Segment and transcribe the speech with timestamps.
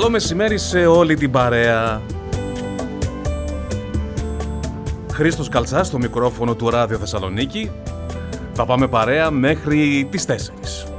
[0.00, 2.02] Καλό μεσημέρι σε όλη την παρέα.
[5.12, 7.70] Χρήστος Καλτσάς στο μικρόφωνο του Ράδιο Θεσσαλονίκη.
[8.52, 10.89] Θα πάμε παρέα μέχρι τις 4.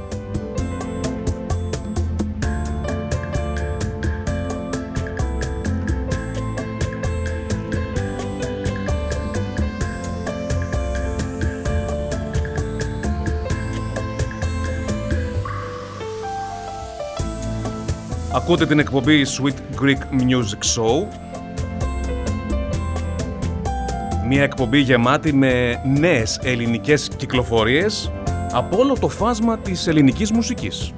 [18.42, 21.06] Ακούτε την εκπομπή Sweet Greek Music Show.
[24.28, 28.12] Μια εκπομπή γεμάτη με νέες ελληνικές κυκλοφορίες
[28.52, 30.92] από όλο το φάσμα της ελληνικής μουσικής.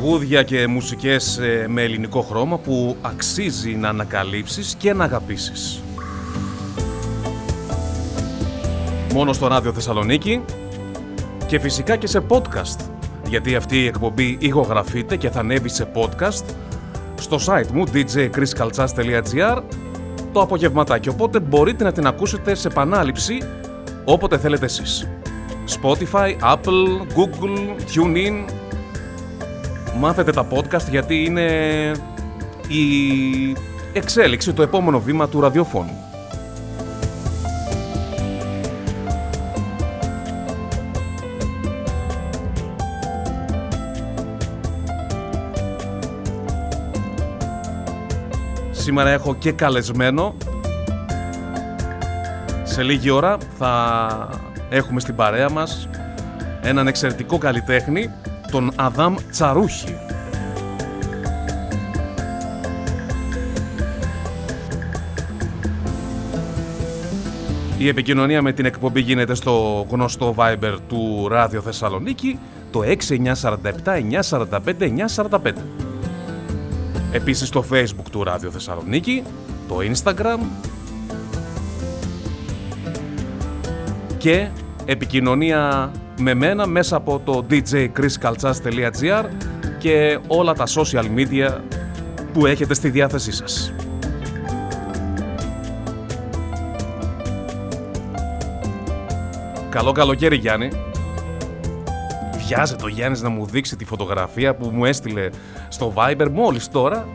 [0.00, 5.82] Τραγούδια και μουσικές ε, με ελληνικό χρώμα που αξίζει να ανακαλύψεις και να αγαπήσεις.
[9.12, 10.40] Μόνο στο Ράδιο Θεσσαλονίκη
[11.46, 12.90] και φυσικά και σε podcast
[13.28, 16.44] γιατί αυτή η εκπομπή ηχογραφείται και θα ανέβει σε podcast
[17.14, 19.62] στο site μου djchriskaltsas.gr
[20.32, 23.38] το απογευματάκι οπότε μπορείτε να την ακούσετε σε επανάληψη
[24.04, 25.08] όποτε θέλετε εσείς.
[25.82, 27.58] Spotify, Apple, Google,
[27.94, 28.44] TuneIn,
[30.00, 31.46] μάθετε τα podcast γιατί είναι
[32.68, 33.56] η
[33.92, 36.04] εξέλιξη, το επόμενο βήμα του ραδιοφώνου.
[48.70, 50.34] Σήμερα έχω και καλεσμένο.
[52.62, 54.08] Σε λίγη ώρα θα
[54.68, 55.88] έχουμε στην παρέα μας
[56.62, 58.10] έναν εξαιρετικό καλλιτέχνη
[58.50, 59.96] τον Αδάμ Τσαρούχη.
[67.78, 72.38] Η επικοινωνία με την εκπομπή γίνεται στο γνωστό Viber του Ράδιο Θεσσαλονίκη
[72.70, 73.50] το 6947
[74.30, 74.58] 945
[75.16, 75.52] 945.
[77.12, 79.22] Επίσης στο Facebook του Ράδιο Θεσσαλονίκη,
[79.68, 80.38] το Instagram
[84.18, 84.48] και
[84.84, 89.24] επικοινωνία με μένα μέσα από το djchriskaltsas.gr
[89.78, 91.58] και όλα τα social media
[92.32, 93.72] που έχετε στη διάθεσή σας.
[99.70, 100.70] Καλό καλοκαίρι Γιάννη.
[102.46, 105.28] Βιάζεται ο Γιάννης να μου δείξει τη φωτογραφία που μου έστειλε
[105.68, 107.08] στο Viber μόλις τώρα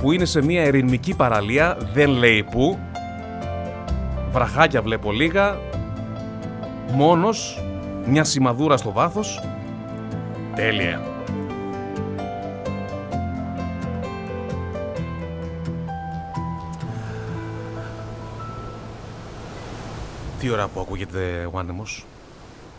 [0.00, 2.78] που είναι σε μια ερηνική παραλία, δεν λέει που.
[4.30, 5.58] Βραχάκια βλέπω λίγα,
[6.92, 7.65] μόνος
[8.08, 9.42] μια σημαδούρα στο βάθος.
[10.54, 11.02] Τέλεια.
[20.40, 22.06] Τι ώρα που ακούγεται ο άνεμος;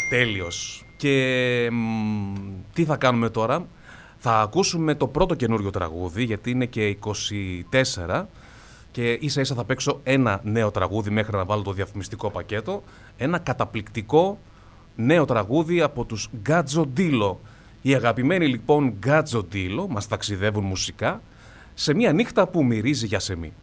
[0.09, 0.85] Τέλειος.
[0.97, 1.69] Και
[2.73, 3.65] τι θα κάνουμε τώρα;
[4.17, 6.97] Θα ακούσουμε το πρώτο καινούριο τραγούδι, γιατί είναι και
[8.07, 8.25] 24
[8.91, 12.83] και ίσα ίσα θα παίξω ένα νέο τραγούδι μέχρι να βάλω το διαφημιστικό πακέτο.
[13.17, 14.37] Ένα καταπληκτικό
[14.97, 17.39] νέο τραγούδι από τους Γκάτζο Ντίλο.
[17.81, 21.21] Οι αγαπημένοι λοιπόν Γκάτζο Ντίλο μας ταξιδεύουν μουσικά
[21.73, 23.53] σε μια νύχτα που μυρίζει για σεμί.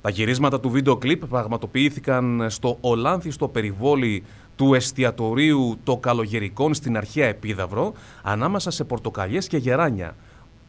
[0.00, 4.22] Τα γυρίσματα του βίντεο κλιπ πραγματοποιήθηκαν στο Ολάνθιστο περιβόλι
[4.56, 7.92] του εστιατορίου το Καλογερικών στην αρχαία Επίδαυρο
[8.22, 10.16] ανάμεσα σε πορτοκαλιές και γεράνια.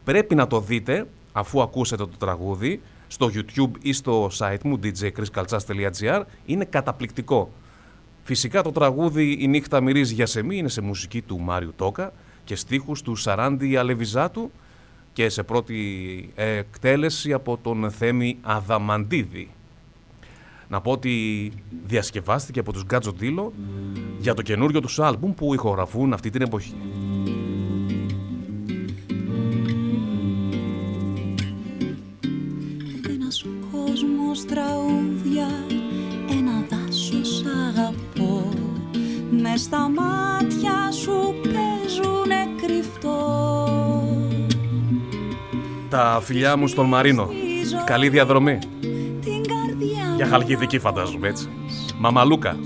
[0.04, 6.22] Πρέπει να το δείτε αφού ακούσετε το τραγούδι στο YouTube ή στο site μου djchriskaltsas.gr
[6.46, 7.50] είναι καταπληκτικό.
[8.26, 12.12] Φυσικά το τραγούδι «Η νύχτα μυρίζει για σεμί» είναι σε μουσική του Μάριου Τόκα
[12.44, 14.50] και στίχους του Σαράντι Αλεβιζάτου
[15.12, 15.78] και σε πρώτη
[16.34, 19.50] εκτέλεση από τον Θέμη Αδαμαντίδη.
[20.68, 21.52] Να πω ότι
[21.86, 23.52] διασκευάστηκε από τους Γκάτζο Ντίλο
[24.18, 26.74] για το καινούριο τους άλμπουμ που ηχογραφούν αυτή την εποχή.
[39.64, 43.28] Στα μάτια σου παίζουνε κρυφτό.
[45.88, 47.28] Τα φιλιά μου στον Μαρίνο.
[47.84, 48.58] Καλή διαδρομή.
[50.16, 51.48] Για Χαλκιδική φαντάζομαι έτσι.
[51.98, 52.56] Μαμαλούκα.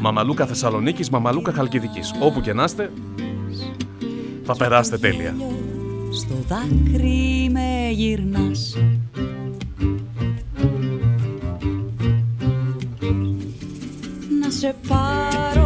[0.00, 2.14] Μαμαλούκα Θεσσαλονίκης, Μαμαλούκα Χαλκιδικής.
[2.20, 2.92] Όπου και να είστε
[4.44, 5.34] Θα περάσετε τέλεια.
[6.10, 8.76] Στο δάκρυ με γυρνάς
[14.58, 15.57] σε πάρω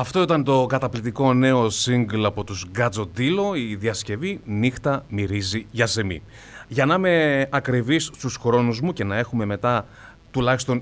[0.00, 6.22] Αυτό ήταν το καταπληκτικό νέο single από τους Γκατζοντήλο, η διασκευή «Νύχτα μυρίζει για ζεμή».
[6.68, 9.86] Για να είμαι ακριβής στους χρόνους μου και να έχουμε μετά
[10.30, 10.80] τουλάχιστον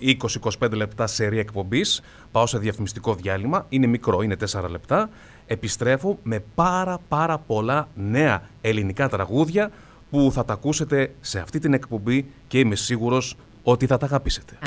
[0.61, 2.01] 20-25 λεπτά σερή εκπομπής,
[2.33, 5.11] πάω σε διαφημιστικό διάλειμμα, είναι μικρό, είναι 4 λεπτά,
[5.47, 9.71] επιστρέφω με πάρα πάρα πολλά νέα ελληνικά τραγούδια
[10.11, 14.59] που θα τα ακούσετε σε αυτή την εκπομπή και είμαι σίγουρος ότι θα τα αγαπήσετε.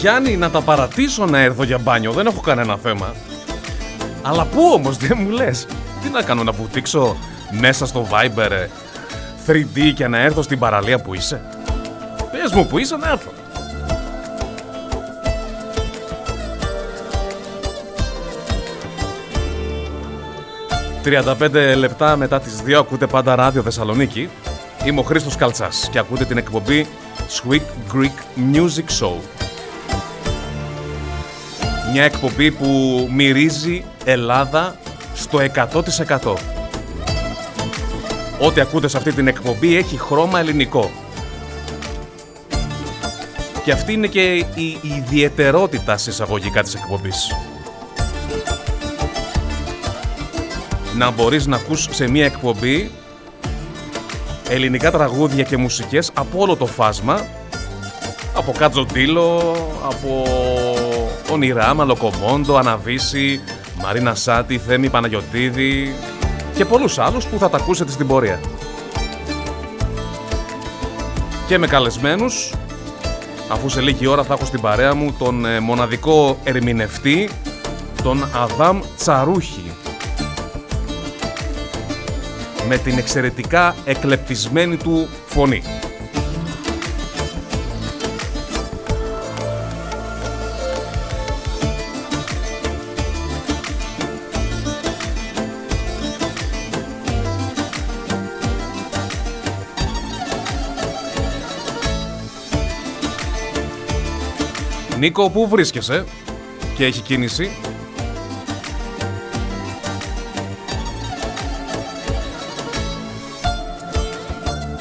[0.00, 3.14] Γιάννη, να τα παρατήσω να έρθω για μπάνιο, δεν έχω κανένα θέμα.
[4.22, 5.66] Αλλά πού όμως, δεν μου λες.
[6.02, 7.16] Τι να κάνω, να βουτήξω
[7.50, 8.50] μέσα στο Viber
[9.46, 11.40] 3D ε, και να έρθω στην παραλία που είσαι;
[12.32, 13.30] Πες μου που είσαι να έρθω.
[21.04, 24.28] «35 λεπτά μετά τις 2 ακούτε πάντα ράδιο Θεσσαλονίκη.
[24.84, 26.86] Είμαι ο Χρήστος Καλτσάς και ακούτε την εκπομπή
[27.28, 29.39] Sweet Greek Music Show.
[31.92, 32.68] Μια εκπομπή που
[33.12, 34.76] μυρίζει Ελλάδα
[35.14, 35.38] στο
[36.22, 36.34] 100%.
[38.38, 40.90] Ό,τι ακούτε σε αυτή την εκπομπή έχει χρώμα ελληνικό.
[43.64, 47.34] Και αυτή είναι και η ιδιαιτερότητα εισαγωγικά της εκπομπής.
[50.96, 52.90] Να μπορείς να ακούς σε μια εκπομπή
[54.48, 57.26] ελληνικά τραγούδια και μουσικές από όλο το φάσμα
[58.34, 60.24] από Κατζοντήλο, από
[61.30, 63.40] Ονειρά, Μαλοκομόντο, Αναβίση,
[63.82, 65.94] Μαρίνα Σάτι, Θέμη Παναγιωτίδη
[66.54, 68.40] και πολλούς άλλους που θα τα ακούσετε στην πορεία.
[71.46, 72.52] Και με καλεσμένους,
[73.50, 77.30] αφού σε λίγη ώρα θα έχω στην παρέα μου τον ε, μοναδικό ερμηνευτή,
[78.02, 79.72] τον Αδάμ Τσαρούχη.
[82.68, 85.62] Με την εξαιρετικά εκλεπτισμένη του φωνή.
[105.00, 106.04] Νίκο, πού βρίσκεσαι;
[106.76, 107.50] Και έχει κίνηση.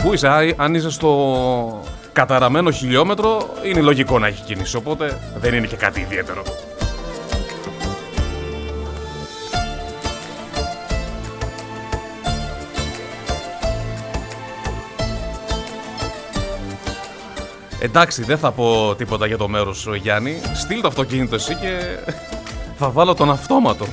[0.04, 1.84] Πού είσαι, αν είσαι στο
[2.14, 6.44] καταραμένο χιλιόμετρο, είναι λογικό να έχει κίνηση, οπότε δεν είναι και κάτι ιδιαίτερο.
[17.82, 20.42] Εντάξει, δεν θα πω τίποτα για το μέρος σου, Γιάννη.
[20.54, 21.98] Στείλ το αυτοκίνητο εσύ και
[22.78, 23.86] θα βάλω τον αυτόματο.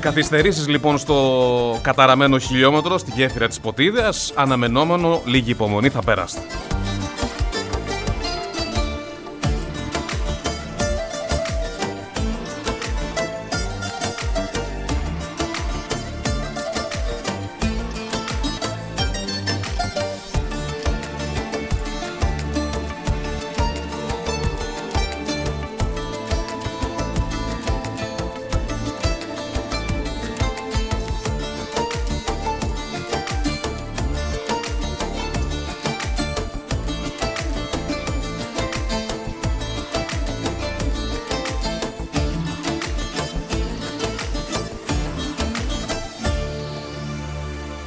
[0.00, 6.40] Καθυστερήσεις λοιπόν στο καταραμένο χιλιόμετρο στη γέφυρα της Ποτίδεας, αναμενόμενο λίγη υπομονή θα πέραστε.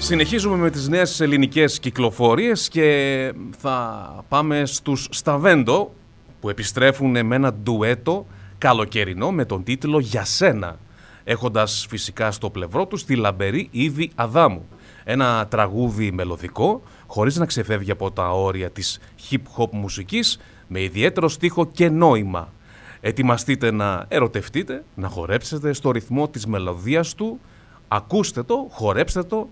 [0.09, 5.93] Συνεχίζουμε με τις νέες ελληνικές κυκλοφορίες και θα πάμε στους Σταβέντο
[6.39, 8.25] που επιστρέφουν με ένα ντουέτο
[8.57, 10.79] καλοκαιρινό με τον τίτλο «Για σένα»
[11.23, 14.67] έχοντας φυσικά στο πλευρό τους τη λαμπερή Ήβη Αδάμου.
[15.03, 18.99] Ένα τραγούδι μελωδικό χωρίς να ξεφεύγει από τα όρια της
[19.29, 22.53] hip-hop μουσικής με ιδιαίτερο στίχο και νόημα.
[23.01, 27.39] Ετοιμαστείτε να ερωτευτείτε, να χορέψετε στο ρυθμό της μελωδίας του,
[27.87, 29.49] ακούστε το, χορέψτε το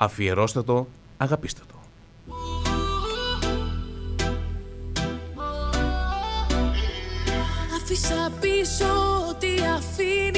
[0.00, 0.86] Αφιερώστε το,
[1.16, 1.74] αγαπήστε το.
[7.76, 8.84] Αφήσα πίσω
[9.28, 10.37] ό,τι αφήνει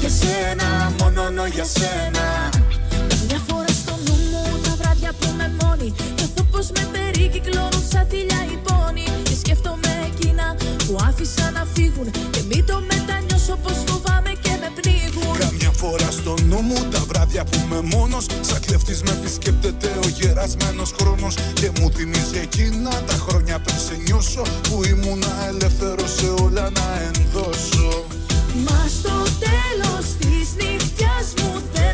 [0.00, 2.48] Για σένα, μόνο για σένα.
[3.28, 8.06] Μια φορά στο νου μου τα βράδια που με μόνη Νιώθω πως με περικυκλώνουν σαν
[8.10, 13.76] θηλιά οι πόνοι Και σκέφτομαι εκείνα που άφησα να φύγουν Και μην το μετανιώσω πως
[13.86, 15.38] φοβάμαι και με πνίγουν.
[15.38, 20.08] Καμιά φορά στο νου μου τα βράδια που είμαι μόνος Σαν κλέφτης με επισκέπτεται ο
[20.08, 21.34] γερασμένος χρόνος.
[21.54, 26.86] Και μου θυμίζει εκείνα τα χρόνια πριν σε νιώσω Που ήμουνα ελεύθερος σε όλα να
[27.08, 28.19] ενδώσω
[28.54, 31.89] Μα στο τέλος της νύχτιας μου δεν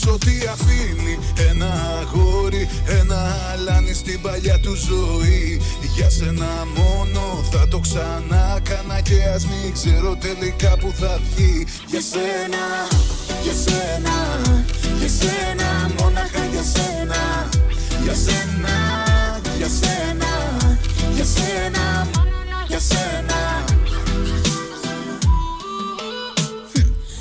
[0.00, 1.18] πίσω τι αφήνει.
[1.50, 2.68] Ένα αγόρι,
[3.00, 5.60] ένα αλάνι στην παλιά του ζωή.
[5.96, 11.66] Για σένα μόνο θα το ξανά κάνα Και ας μην ξέρω τελικά που θα βγει.
[11.86, 12.64] Για σένα,
[13.42, 14.16] για σένα,
[14.98, 17.48] για σένα, μόναχα για σένα.
[18.02, 18.76] Για σένα,
[19.58, 20.32] για σένα,
[21.14, 23.38] για σένα, μόνο για σένα.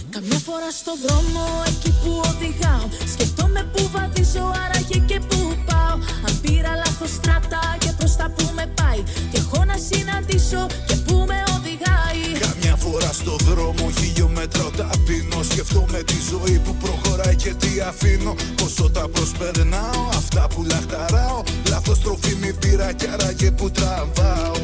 [0.10, 2.86] Καμιά φορά στο δρόμο εκεί που οδηγάω.
[3.14, 5.96] Σκεφτόμαι που βαδίζω άραγε και που πάω.
[6.28, 9.02] Αν πήρα λάθος στράτα και προς τα που με πάει.
[9.32, 12.22] Και έχω να συναντήσω και που με οδηγάει.
[12.46, 18.34] Καμιά φορά στο δρόμο χιλιόμετρα ταπεινώ Σκεφτόμαι τη ζωή που προχωράει και τι αφήνω.
[18.60, 21.40] Πόσο τα προσπερνάω, αυτά που λαχταράω.
[21.70, 24.58] Λάθος τροφή μη πήρα κι άραγε που τραβάω.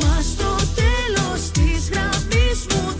[0.00, 2.99] Μα στο τέλος της γραμμής μου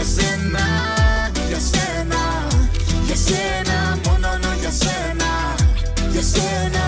[0.00, 0.66] Για σένα,
[1.48, 2.22] για σένα,
[3.06, 4.28] για σένα, μόνο
[4.60, 5.30] για σένα.
[6.12, 6.84] Για σένα,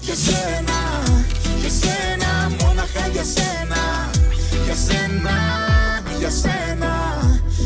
[0.00, 0.78] για σένα,
[1.60, 2.30] για σένα,
[2.60, 3.82] μόναχα για σένα.
[4.64, 5.36] Για σένα,
[6.18, 6.92] για σένα,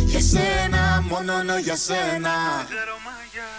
[0.07, 2.35] για σένα, μόνο για σένα.
[2.69, 3.51] Ξέρω μαγιά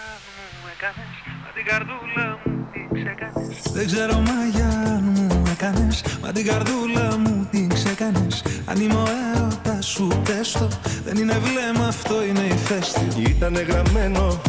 [0.60, 5.15] μου έκανες Μα την καρδούλα μου την ξεκάνες Δεν ξέρω μαγιά μου
[5.58, 10.68] έκανες Μα την καρδούλα μου την ξεκάνες Αν είμαι ο έρωτας σου πες το
[11.04, 14.40] Δεν είναι βλέμμα αυτό είναι ηφαίστειο Ήτανε γραμμένο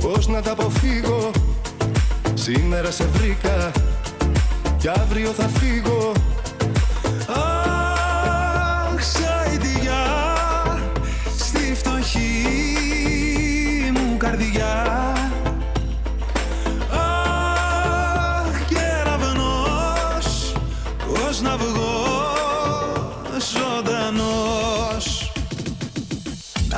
[0.00, 1.30] Πώς να τα αποφύγω.
[2.34, 3.70] Σήμερα σε βρήκα
[4.76, 6.12] Κι αύριο θα φύγω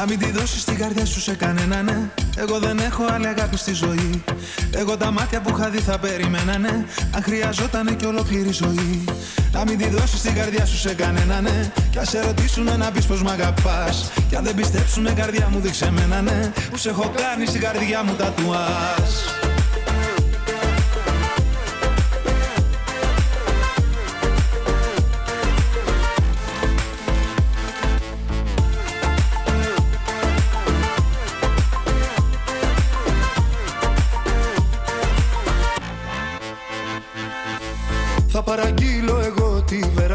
[0.09, 2.11] μην τη δώσεις την καρδιά σου σε κανένα ναι.
[2.37, 4.23] Εγώ δεν έχω άλλη αγάπη στη ζωή.
[4.71, 9.05] Εγώ τα μάτια που είχα δει θα περιμένανε Αν χρειαζόταν και ολόκληρη ζωή.
[9.53, 11.73] Να μην τη δώσεις την καρδιά σου σε κανένα ναι.
[11.91, 14.11] Κι ας σε ρωτήσουνε να πεις πως μ' αγαπάς.
[14.29, 16.53] Κι αν δεν πιστέψουνε καρδιά μου δείξε μένα ναι.
[16.71, 19.48] Που σε έχω κάνει στην καρδιά μου τατουάζ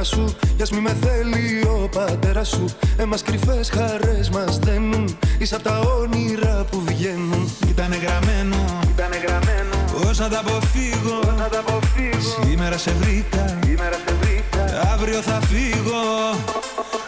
[0.03, 0.35] σου.
[0.71, 2.65] Μη με θέλει ο πατέρας σου.
[2.97, 5.17] Εμάς κρυφές χαρές μας δένουν.
[5.37, 7.51] Είσαι απ' τα όνειρα που βγαίνουν.
[7.69, 9.75] Ήτανε γραμμένο, ήτανε γραμμένο.
[10.09, 12.43] Όσα τα αποφύγω, όσα τα αποφύγω.
[12.43, 14.91] Σήμερα σε βρήκα, σήμερα σε βρήκα.
[14.93, 16.01] Αύριο θα φύγω.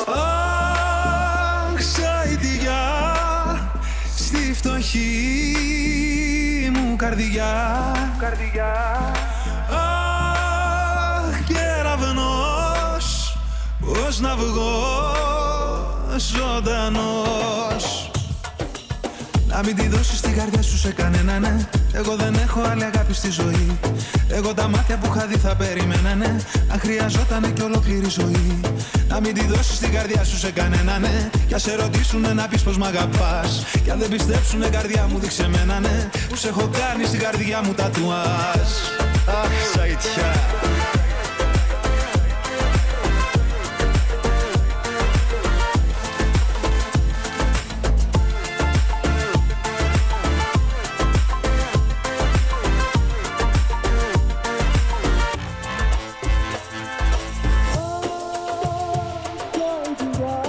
[0.07, 2.83] Αχ, σαϊτιά
[4.15, 5.11] Στη φτωχή
[6.73, 7.51] μου καρδιά,
[8.19, 8.73] καρδιά.
[14.15, 18.11] Πώς να βγως ζωντανός.
[19.47, 21.67] Να μην τη δώσεις την καρδιά σου σε κανένα ναι.
[21.91, 23.79] Εγώ δεν έχω άλλη αγάπη στη ζωή.
[24.27, 26.35] Εγώ τα μάτια που είχα δει θα περιμένανε
[26.71, 28.59] Αν χρειαζόταν και ολόκληρη ζωή.
[29.07, 31.29] Να μην τη δώσεις την καρδιά σου σε κανένα ναι.
[31.47, 33.63] Κι ας σε ρωτήσουνε να πεις πως μ' αγαπάς.
[33.83, 36.09] Κι αν δεν πιστέψουνε καρδιά μου δείξε μένα ναι.
[36.29, 38.69] Που σε έχω κάνει στην καρδιά μου τατουάζ
[39.27, 40.84] Αχ σαϊτιά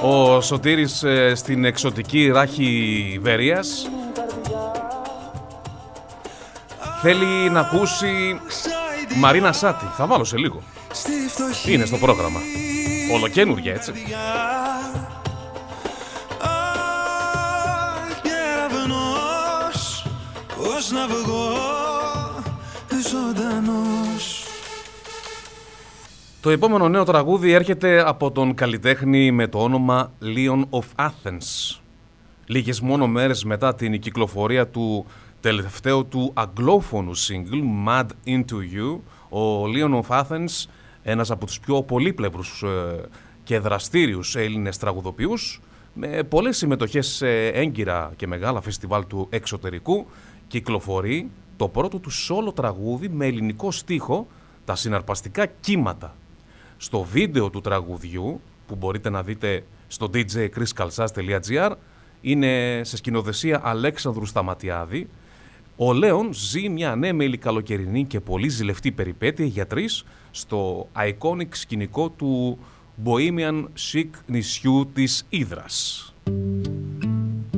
[0.09, 3.91] Ο Σωτήρης ε, στην εξωτική ράχη Βερίας
[7.03, 8.41] θέλει να ακούσει
[9.17, 9.85] Μαρίνα Σάτι.
[9.97, 10.63] Θα βάλω σε λίγο.
[10.93, 12.41] Στη φτωχή Είναι στο πρόγραμμα.
[13.15, 13.93] Ολοκένουργια έτσι.
[16.41, 20.07] Αχ, κεραυνός,
[20.57, 21.76] Πώς να βγω
[26.47, 31.79] Το επόμενο νέο τραγούδι έρχεται από τον καλλιτέχνη με το όνομα Leon of Athens.
[32.47, 35.07] Λίγες μόνο μέρες μετά την κυκλοφορία του
[35.41, 38.99] τελευταίου του αγγλόφωνου single Mad Into You,
[39.39, 40.69] ο Leon of Athens,
[41.03, 43.01] ένας από τους πιο πολύπλευρους ε,
[43.45, 45.61] και δραστήριους Έλληνες τραγουδοποιούς,
[45.93, 50.07] με πολλές συμμετοχές σε έγκυρα και μεγάλα φεστιβάλ του εξωτερικού,
[50.49, 54.27] κυκλοφορεί το πρώτο του solo τραγούδι με ελληνικό στίχο,
[54.65, 56.15] τα συναρπαστικά κύματα
[56.77, 61.73] στο βίντεο του τραγουδιού που μπορείτε να δείτε στο djchriskalsas.gr
[62.21, 65.09] είναι σε σκηνοθεσία Αλέξανδρου Σταματιάδη.
[65.77, 72.09] Ο Λέων ζει μια ανέμελη καλοκαιρινή και πολύ ζηλευτή περιπέτεια για τρεις στο iconic σκηνικό
[72.09, 72.59] του
[73.05, 76.15] Bohemian Chic νησιού της Ήδρας.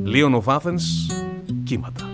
[0.04, 0.82] Leon of Athens,
[1.64, 2.07] κύματα.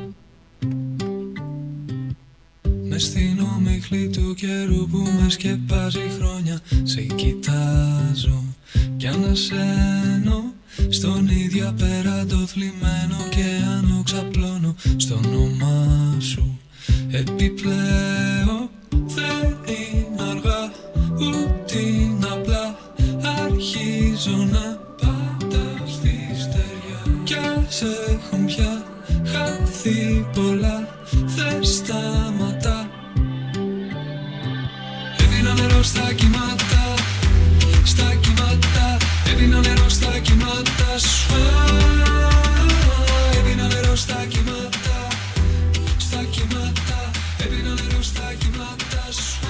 [2.95, 8.43] Με στην ομίχλη του καιρού που με σκεπάζει χρόνια Σε κοιτάζω
[8.97, 10.53] κι ανασένω.
[10.89, 13.45] Στον ίδιο απέραντο θλιμμένο και
[13.79, 16.59] άνω ξαπλώνω Στο όνομά σου
[17.11, 20.73] επιπλέον Δεν είναι αργά
[21.17, 22.79] ούτε είναι απλά.
[23.45, 27.23] Αρχίζω να πατάω στη στεριά.
[27.25, 28.83] Κι ας έχουν πια
[29.25, 30.89] χαθεί πολλά.
[31.37, 32.34] Δεν σταματά
[35.85, 36.95] στα κύματα
[37.85, 38.97] Στα κύματα
[39.33, 41.35] Έδινα νερό στα κύματα σου
[43.39, 45.07] Έδινα νερό στα κύματα
[45.99, 49.47] Στα κύματα Έδινα νερό στα κύματα σου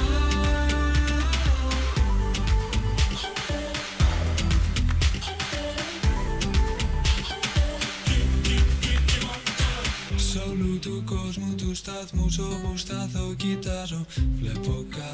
[10.17, 14.05] Σ' όλου του κόσμου του σταθμού όπου σταθώ κοιτάζω.
[14.41, 15.14] Βλέπω κάποια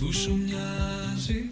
[0.00, 1.50] που σου μοιάζει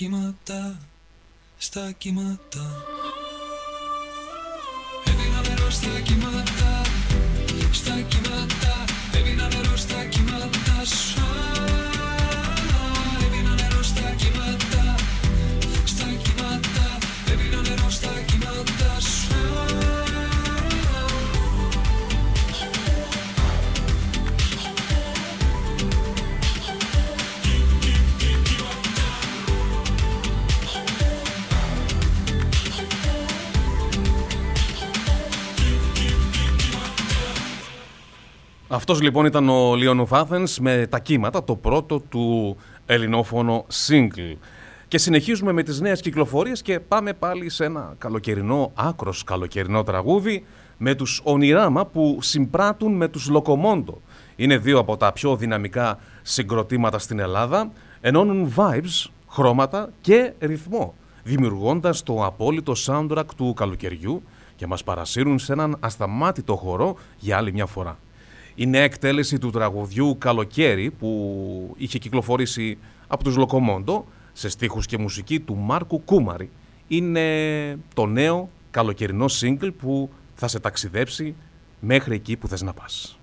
[0.00, 0.78] νερό στα κύματα,
[1.58, 2.67] στα κύματα Έπινα
[38.90, 44.36] Αυτός λοιπόν ήταν ο Leon of Athens με τα κύματα, το πρώτο του ελληνόφωνο single.
[44.88, 50.44] Και συνεχίζουμε με τις νέες κυκλοφορίες και πάμε πάλι σε ένα καλοκαιρινό, άκρος καλοκαιρινό τραγούδι
[50.76, 54.00] με τους Ονειράμα που συμπράττουν με τους Λοκομόντο.
[54.36, 57.70] Είναι δύο από τα πιο δυναμικά συγκροτήματα στην Ελλάδα,
[58.00, 64.22] ενώνουν vibes, χρώματα και ρυθμό, δημιουργώντας το απόλυτο soundtrack του καλοκαιριού
[64.56, 67.98] και μας παρασύρουν σε έναν ασταμάτητο χορό για άλλη μια φορά.
[68.60, 74.98] Η νέα εκτέλεση του τραγουδιού «Καλοκαίρι» που είχε κυκλοφορήσει από τους Λοκομόντο σε στίχους και
[74.98, 76.50] μουσική του Μάρκου Κούμαρη
[76.88, 81.34] είναι το νέο καλοκαιρινό single που θα σε ταξιδέψει
[81.80, 83.18] μέχρι εκεί που θες να πας.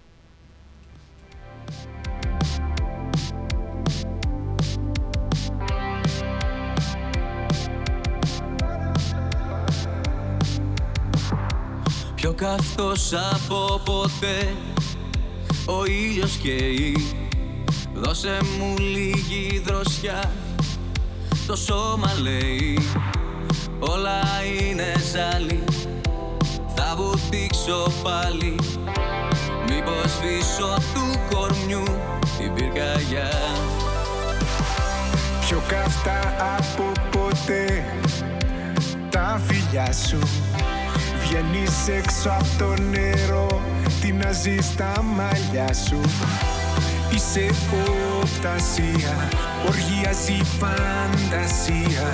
[12.15, 14.74] Πιο καυτός από ποτέ
[15.65, 17.15] ο ήλιος καίει.
[17.93, 20.31] Δώσε μου λίγη δροσιά.
[21.47, 22.79] Το σώμα λέει
[23.79, 24.21] Όλα
[24.59, 25.63] είναι ζάλι.
[26.75, 28.55] Θα βουτήξω πάλι.
[29.69, 31.83] Μήπως σβήσω του κορμιού
[32.37, 33.29] την πυρκαγιά
[35.39, 36.19] Πιο καυτά
[36.57, 37.83] από ποτέ
[39.09, 40.19] Τα φιλιά σου.
[41.23, 43.61] Βγαίνεις έξω από το νερό
[44.05, 45.99] Τι να ζεις στα μαλλιά σου.
[47.13, 47.45] Είσαι
[48.21, 49.29] οπτασία
[49.67, 52.07] Οργιάζει η φαντασία.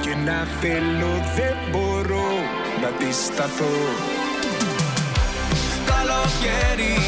[0.00, 2.28] Και να θέλω δεν μπορώ
[2.82, 3.76] Να τη σταθώ.
[5.90, 6.98] Καλοκαίρι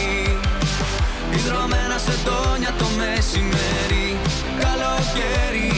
[1.35, 4.17] Ιδρωμένα σε τόνια το μεσημέρι.
[4.65, 5.73] Καλοκαίρι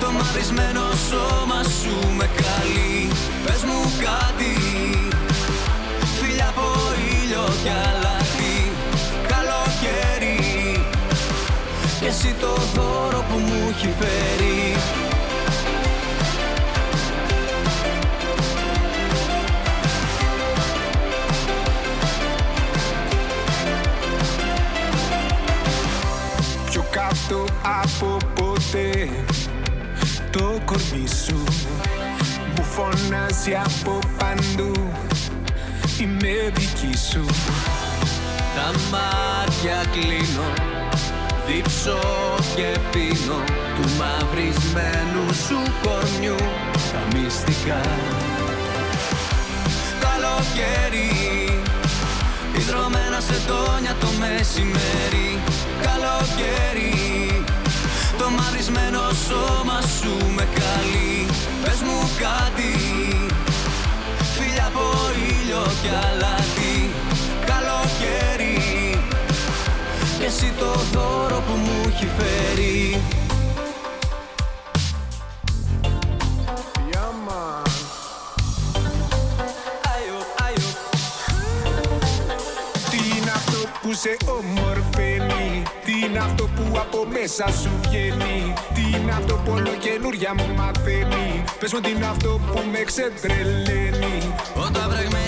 [0.00, 3.08] Το μαυρισμένο σώμα σου με καλεί.
[3.44, 4.71] Πες μου κάτι
[12.12, 14.76] εσύ το δώρο που μου έχει φέρει.
[26.70, 27.44] Πιο καυτό
[27.82, 29.08] από ποτέ
[30.30, 31.44] Το κορμί σου.
[32.56, 34.72] Μου φωνάζει από παντού
[36.00, 37.24] Είμαι δική σου.
[38.56, 40.52] Τα μάτια κλείνω
[41.46, 41.98] Δίψω
[42.56, 43.44] και πίνω
[43.76, 46.36] Του μαυρισμένου σου κορμιού.
[46.92, 47.80] Τα μυστικά.
[50.04, 51.10] Καλοκαίρι
[52.56, 55.40] Ιδρωμένα σε τόνια το μεσημέρι.
[55.82, 56.94] Καλοκαίρι
[58.18, 61.26] Το μαυρισμένο σώμα σου με καλεί.
[61.64, 62.72] Πες μου κάτι.
[62.72, 63.11] Φίλια από
[65.52, 66.90] ήλιο κι αλάτι.
[67.50, 68.56] Καλοκαίρι.
[70.18, 73.00] Και εσύ το δώρο που μου έχει φέρει.
[76.92, 77.66] Yeah, man.
[79.94, 80.68] Άιο, άιο
[82.90, 88.80] Τι είναι αυτό που σε ομορφαίνει; Τι είναι αυτό που από μέσα σου βγαίνει; Τι
[88.96, 94.34] είναι αυτό που όλο καινούρια μου μαθαίνει; Πες μου τι είναι αυτό που με ξετρελαίνει.
[94.66, 95.21] Όταν βρεγμένη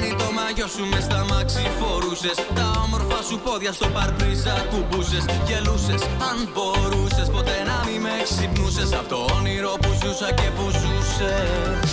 [0.54, 5.24] το μαγιό σου μες στα μάξι φορούσες Τα όμορφα σου πόδια στο παρπρίζα κουμπούσες.
[5.46, 8.92] Γελούσες αν μπορούσες ποτέ να μην με ξυπνούσες.
[8.92, 11.90] Απ' το όνειρο που ζούσα και που ζούσες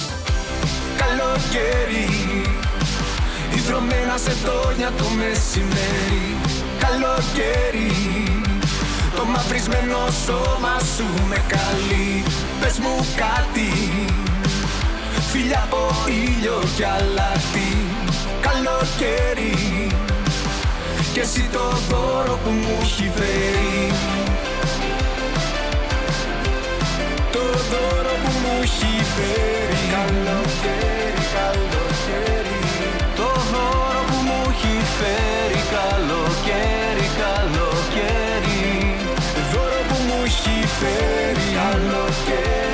[1.02, 2.10] Καλοκαίρι
[3.58, 6.26] Ιδρωμένα σε τόνια το μεσημέρι.
[6.84, 7.92] Καλοκαίρι
[9.16, 12.24] Το μαυρισμένο σώμα σου με καλεί.
[12.62, 13.72] Πες μου κάτι
[15.32, 17.81] Φιλιά από ήλιο κι αλάτι
[18.64, 19.54] Καλοκαίρι.
[21.14, 23.92] Και εσύ το δώρο που μου έχει φέρει.
[27.32, 29.82] Το δώρο που μου έχει φέρει.
[29.96, 32.60] Καλοκαίρι, καλοκαίρι.
[33.16, 35.62] Το δώρο που μου έχει φέρει.
[35.76, 38.62] Καλοκαίρι, καλοκαίρι.
[39.52, 41.46] Δώρο που μου έχει φέρει.
[41.58, 42.71] Καλοκαίρι, καλοκαίρι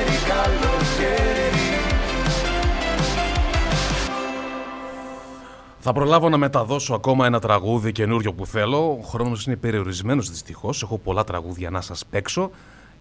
[5.90, 8.98] Θα προλάβω να μεταδώσω ακόμα ένα τραγούδι καινούριο που θέλω.
[9.00, 10.82] Ο χρόνος είναι περιορισμένος δυστυχώς.
[10.82, 12.50] Έχω πολλά τραγούδια να σας παίξω.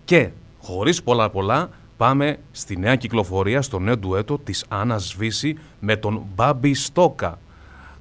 [0.05, 0.29] Και
[0.61, 6.23] χωρίς πολλά πολλά πάμε στη νέα κυκλοφορία, στο νέο ντουέτο της Άννας Βύση με τον
[6.35, 7.39] Μπάμπι Στόκα.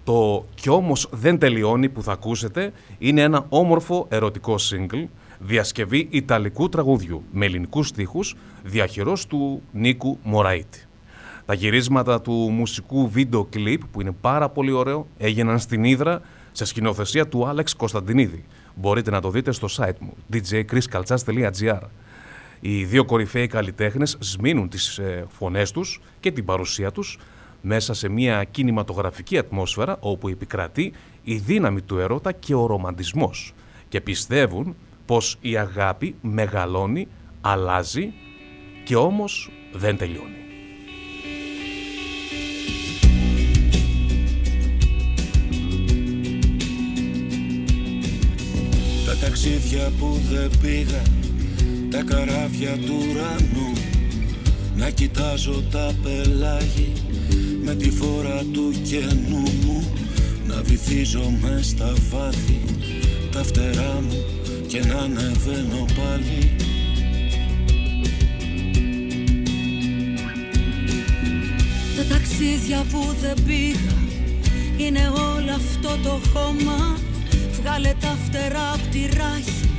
[0.04, 5.04] Το «Κι όμως δεν τελειώνει» που θα ακούσετε είναι ένα όμορφο ερωτικό single,
[5.38, 10.85] διασκευή ιταλικού τραγουδιού με ελληνικούς στίχους, διαχειρός του Νίκου Μωραήτη.
[11.46, 16.20] Τα γυρίσματα του μουσικού βίντεο κλιπ που είναι πάρα πολύ ωραίο έγιναν στην Ήδρα
[16.52, 18.44] σε σκηνοθεσία του Άλεξ Κωνσταντινίδη.
[18.74, 21.80] Μπορείτε να το δείτε στο site μου djchriskaltsas.gr
[22.60, 27.18] Οι δύο κορυφαίοι καλλιτέχνες σμήνουν τις ε, φωνές τους και την παρουσία τους
[27.60, 33.54] μέσα σε μια κινηματογραφική ατμόσφαιρα όπου επικρατεί η δύναμη του ερώτα και ο ρομαντισμός
[33.88, 37.08] και πιστεύουν πως η αγάπη μεγαλώνει,
[37.40, 38.12] αλλάζει
[38.84, 40.45] και όμως δεν τελειώνει.
[49.36, 51.02] Ταξίδια που δεν πήγα,
[51.90, 53.72] τα καράβια του ουρανού.
[54.76, 56.92] Να κοιτάζω τα πελάγι
[57.62, 59.92] με τη φόρα του καινού μου.
[60.46, 62.60] Να βυθίζω μες στα βάθη
[63.32, 64.24] τα φτερά μου
[64.66, 66.50] και να ανεβαίνω πάλι.
[71.96, 73.96] Τα ταξίδια που δεν πήγα
[74.76, 76.96] είναι όλο αυτό το χώμα
[77.68, 79.70] Βγάλε τα φτερά απ' τη ράχη.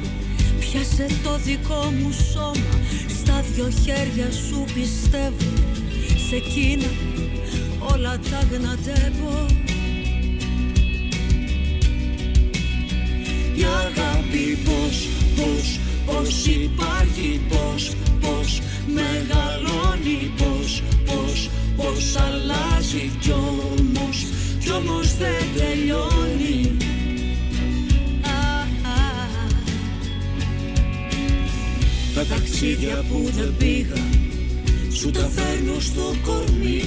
[0.60, 2.74] Πιάσε το δικό μου σώμα.
[3.20, 5.52] Στα δυο χέρια σου πιστεύω.
[6.30, 6.90] Σε εκείνα
[7.92, 9.46] όλα τα γνατεύω.
[13.56, 24.26] Η αγάπη πως, πως, πως υπάρχει Πως, πως μεγαλώνει Πως, πως, πως αλλάζει Κι όμως,
[24.60, 26.78] κι όμως δεν τελειώνει
[32.18, 34.02] Τα ταξίδια που δεν πήγα
[34.92, 36.84] Σου τα φέρνω στο κορμί.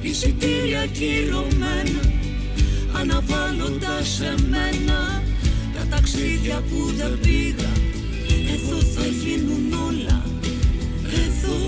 [0.00, 2.00] Εισιτήρια κυρωμένα
[2.92, 5.22] Αναβάλλοντας εμένα
[5.74, 7.72] Τα ταξίδια που δεν πήγα
[8.54, 10.24] Εδώ θα γίνουν όλα.
[11.24, 11.66] Εδώ.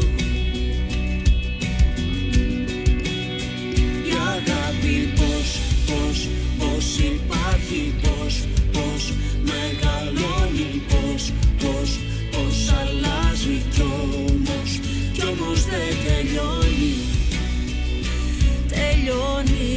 [4.09, 6.28] Η αγάπη πως, πως,
[6.59, 9.12] πως υπάρχει Πως, πως
[9.44, 12.08] μεγαλώνει Πως, πως, πως
[12.81, 14.81] αλλάζει Κι όμως,
[15.12, 16.94] κι όμως δεν τελειώνει.
[18.68, 19.76] Τελειώνει.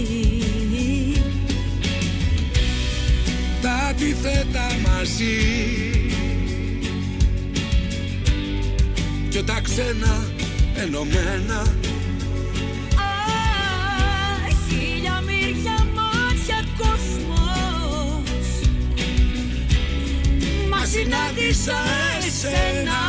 [3.62, 5.39] Τα αντίθετα μαζί.
[9.30, 10.25] Και τα ξένα
[10.75, 11.60] ενωμένα.
[12.95, 13.10] Α,
[14.69, 18.47] χίλια μύρια μάτια κόσμος.
[20.69, 21.80] Μα συνάντησα
[22.43, 23.01] εσένα.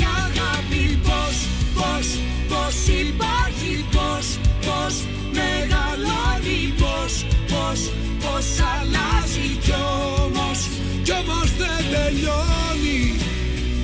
[0.00, 1.36] Η αγάπη πως,
[1.74, 2.06] πως,
[2.48, 4.26] πως υπάρχει Πως,
[4.66, 4.94] πως
[5.32, 7.12] μεγαλώνει Πως,
[7.50, 7.80] πως,
[8.22, 9.74] πως αλλάζει Κι
[10.22, 10.58] όμως,
[11.02, 13.00] κι όμως δεν τελειώνει.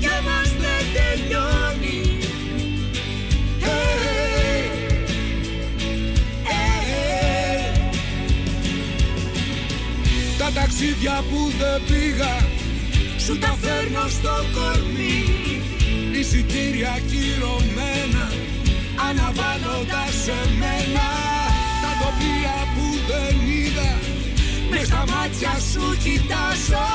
[0.01, 2.01] Κι όμως δεν τελειώνει.
[3.65, 3.95] Hey,
[6.49, 6.73] hey.
[10.39, 12.52] Τα ταξίδια που δεν πήγα
[13.27, 15.19] Σου τα φέρνω στο κορμί.
[16.19, 18.25] Εισιτήρια κυρωμένα
[19.09, 21.07] Αναβάλλοντας σε μένα.
[21.83, 23.91] Τα τοπία που δεν είδα
[24.71, 26.89] Μες στα μάτια σου κοιτάζω.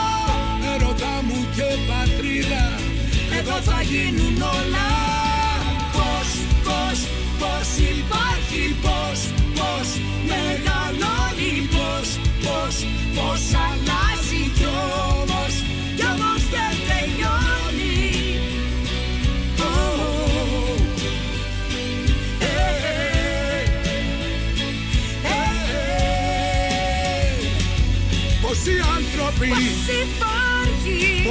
[0.74, 2.66] Ερωτά μου και πατρίδα
[3.38, 4.90] Εδώ θα γίνουν όλα.
[5.96, 6.30] Πώς,
[6.68, 6.98] πώς,
[7.40, 9.20] πώς υπάρχει Πώς,
[9.58, 9.88] πώς
[10.30, 12.08] μεγαλώνει Πώς,
[12.44, 12.76] πώς,
[13.16, 14.07] πώς αλλάζει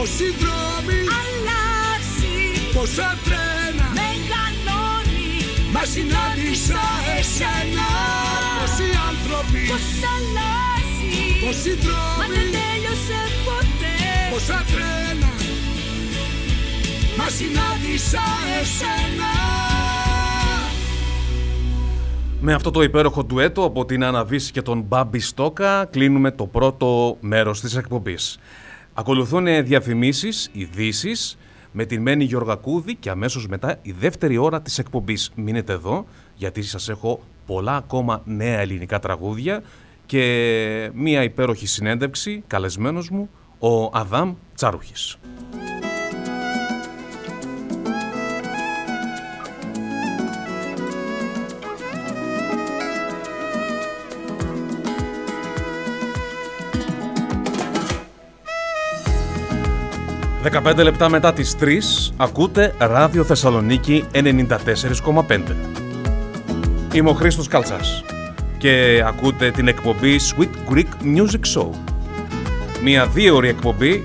[0.06, 2.36] υπάρχει πόσοι δρόμοι, Αλλάζει
[2.74, 3.86] πόσα τρένα.
[3.98, 5.28] Μεγαλώνει.
[5.74, 6.84] Μας συνάντησα
[7.18, 7.88] εσένα.
[8.58, 11.14] Πόσοι άνθρωποι, Πώς αλλάζει.
[11.44, 13.94] Πόσοι Μα δρόμοι, δεν τέλειωσε ποτέ.
[14.32, 15.30] Πόσα τρένα.
[17.18, 18.24] Μας συνάντησα
[18.60, 19.30] εσένα.
[22.40, 27.16] Με αυτό το υπέροχο ντουέτο από την Αναβίση και τον Μπάμπι Στόκα κλείνουμε το πρώτο
[27.20, 28.38] μέρος της εκπομπής.
[28.98, 31.38] Ακολουθούν διαφημίσεις, ειδήσεις
[31.72, 35.30] με την Μένη Γεωργακούδη και αμέσως μετά η δεύτερη ώρα της εκπομπής.
[35.34, 39.62] Μείνετε εδώ γιατί σας έχω πολλά ακόμα νέα ελληνικά τραγούδια
[40.06, 45.18] και μία υπέροχη συνέντευξη, καλεσμένος μου, ο Αδάμ Τσάρουχης.
[60.52, 65.56] «15 λεπτά μετά τις 3 ακούτε Ράδιο Θεσσαλονίκη 94,5.
[66.92, 68.04] Είμαι ο Χρήστος Καλτσάς.
[68.58, 71.68] και ακούτε την εκπομπή Sweet Greek Music Show.
[72.82, 74.04] Μια δύο ώρη εκπομπή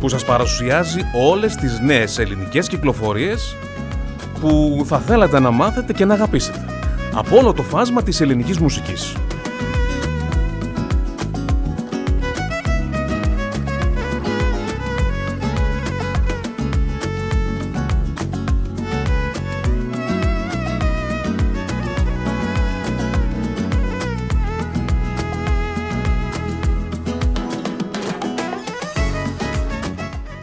[0.00, 3.56] που σας παρουσιάζει όλες τις νέες ελληνικές κυκλοφορίες
[4.40, 6.64] που θα θέλατε να μάθετε και να αγαπήσετε
[7.14, 9.16] από όλο το φάσμα της ελληνικής μουσικής.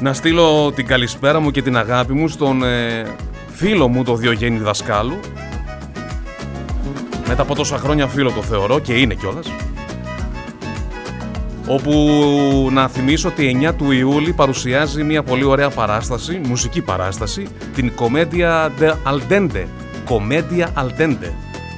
[0.04, 3.06] Να στείλω την καλησπέρα μου και την αγάπη μου στον ε,
[3.48, 5.20] φίλο μου, το Διογέννη Δασκάλου.
[7.28, 9.48] Μετά από τόσα χρόνια φίλο το θεωρώ και είναι κιόλας.
[11.68, 11.92] Όπου
[12.72, 18.72] να θυμίσω ότι 9 του Ιούλη παρουσιάζει μια πολύ ωραία παράσταση, μουσική παράσταση, την Κομμέντια
[18.80, 19.66] de Aldente.
[20.06, 21.32] Κομμέντια Aldente.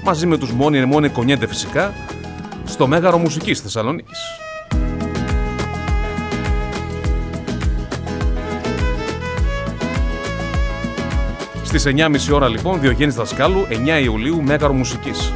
[0.03, 1.93] Μαζί με τους μόνοι μόνοι Κονιέντε φυσικά,
[2.65, 4.19] στο Μέγαρο Μουσικής Θεσσαλονίκης.
[11.77, 11.93] Στις
[12.29, 15.33] 9.30 ώρα λοιπόν, Διογέννης Δασκάλου, 9 Ιουλίου, Μέγαρο Μουσικής.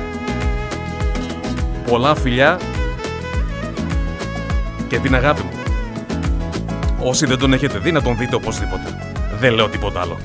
[1.87, 2.59] Πολλά φιλιά
[4.87, 5.51] και την αγάπη μου.
[6.99, 8.97] Όσοι δεν τον έχετε δει, να τον δείτε οπωσδήποτε.
[9.39, 10.17] Δεν λέω τίποτα άλλο.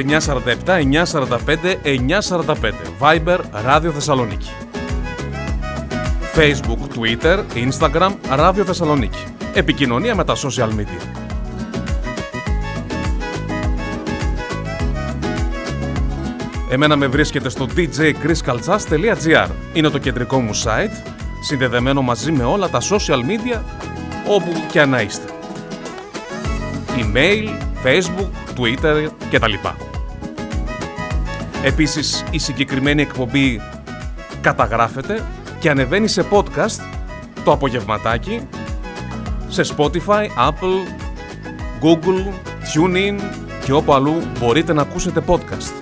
[0.00, 4.50] 945 945 Viber Ράδιο Θεσσαλονίκη
[6.34, 9.24] Facebook, Twitter, Instagram Ράδιο Θεσσαλονίκη
[9.54, 11.22] Επικοινωνία με τα social media
[16.70, 21.12] Εμένα με βρίσκεται στο djchriskaltsas.gr Είναι το κεντρικό μου site
[21.42, 23.60] συνδεδεμένο μαζί με όλα τα social media
[24.26, 25.26] όπου και να είστε.
[26.96, 27.48] Email,
[27.84, 29.52] Facebook, Twitter κτλ.
[31.64, 33.60] Επίσης η συγκεκριμένη εκπομπή
[34.40, 35.24] καταγράφεται
[35.58, 36.80] και ανεβαίνει σε podcast
[37.44, 38.48] το απογευματάκι
[39.48, 40.76] σε Spotify, Apple,
[41.82, 42.32] Google,
[42.74, 43.20] TuneIn
[43.64, 45.72] και όπου αλλού μπορείτε να ακούσετε podcast.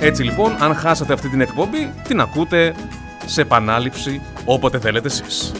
[0.00, 2.74] Έτσι λοιπόν, αν χάσατε αυτή την εκπομπή, την ακούτε
[3.26, 5.52] σε επανάληψη όποτε θέλετε εσείς.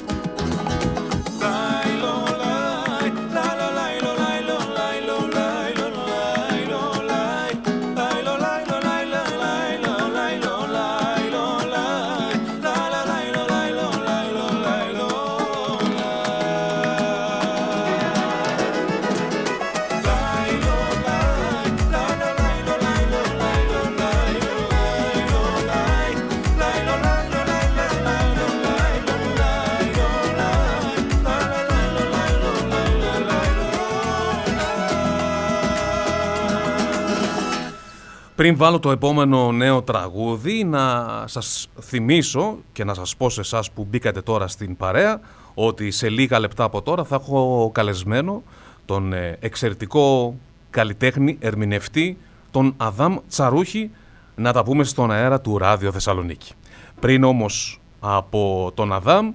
[38.42, 43.70] Πριν βάλω το επόμενο νέο τραγούδι, να σας θυμίσω και να σας πω σε εσάς
[43.70, 45.20] που μπήκατε τώρα στην παρέα,
[45.54, 48.42] ότι σε λίγα λεπτά από τώρα θα έχω καλεσμένο
[48.84, 50.34] τον ε, εξαιρετικό
[50.70, 52.18] καλλιτέχνη, ερμηνευτή,
[52.50, 53.90] τον Αδάμ Τσαρούχη,
[54.34, 56.52] να τα πούμε στον αέρα του Ράδιο Θεσσαλονίκη.
[57.00, 59.32] Πριν όμως από τον Αδάμ,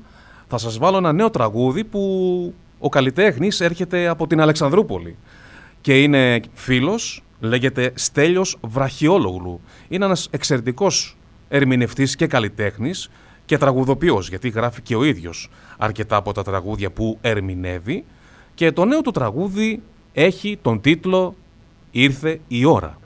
[0.47, 5.16] θα σας βάλω ένα νέο τραγούδι που ο καλλιτέχνης έρχεται από την Αλεξανδρούπολη
[5.82, 9.62] και είναι φίλος λέγεται Στέλιος Βραχιόλογλου.
[9.88, 11.18] Είναι ένας εξαιρετικός
[11.50, 13.10] ερμηνευτής και καλλιτέχνης
[13.46, 18.04] και τραγουδοποιός, γιατί γράφει και ο ίδιος αρκετά από τα τραγούδια που ερμηνεύει
[18.56, 19.82] και το νέο του τραγούδι
[20.14, 21.36] έχει τον τίτλο
[21.92, 23.00] «Ήρθε η ώρα».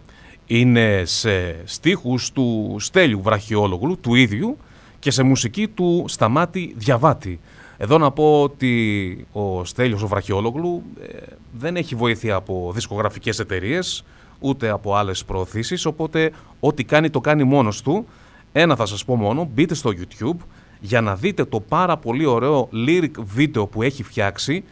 [0.45, 4.57] Είναι σε στίχους του Στέλιου Βραχιόλογλου, του ίδιου,
[4.99, 7.39] και σε μουσική του Σταμάτη Διαβάτη.
[7.77, 11.07] Εδώ να πω ότι ο Στέλιος ο Βραχιόλογλου ε,
[11.51, 14.03] δεν έχει βοήθεια από δισκογραφικές εταιρείες,
[14.41, 18.07] ούτε από άλλες προωθήσεις, οπότε ό,τι κάνει το κάνει μόνος του.
[18.51, 20.37] Ένα θα σας πω μόνο, μπείτε στο YouTube
[20.79, 24.63] για να δείτε το πάρα πολύ ωραίο lyric βίντεο που έχει φτιάξει.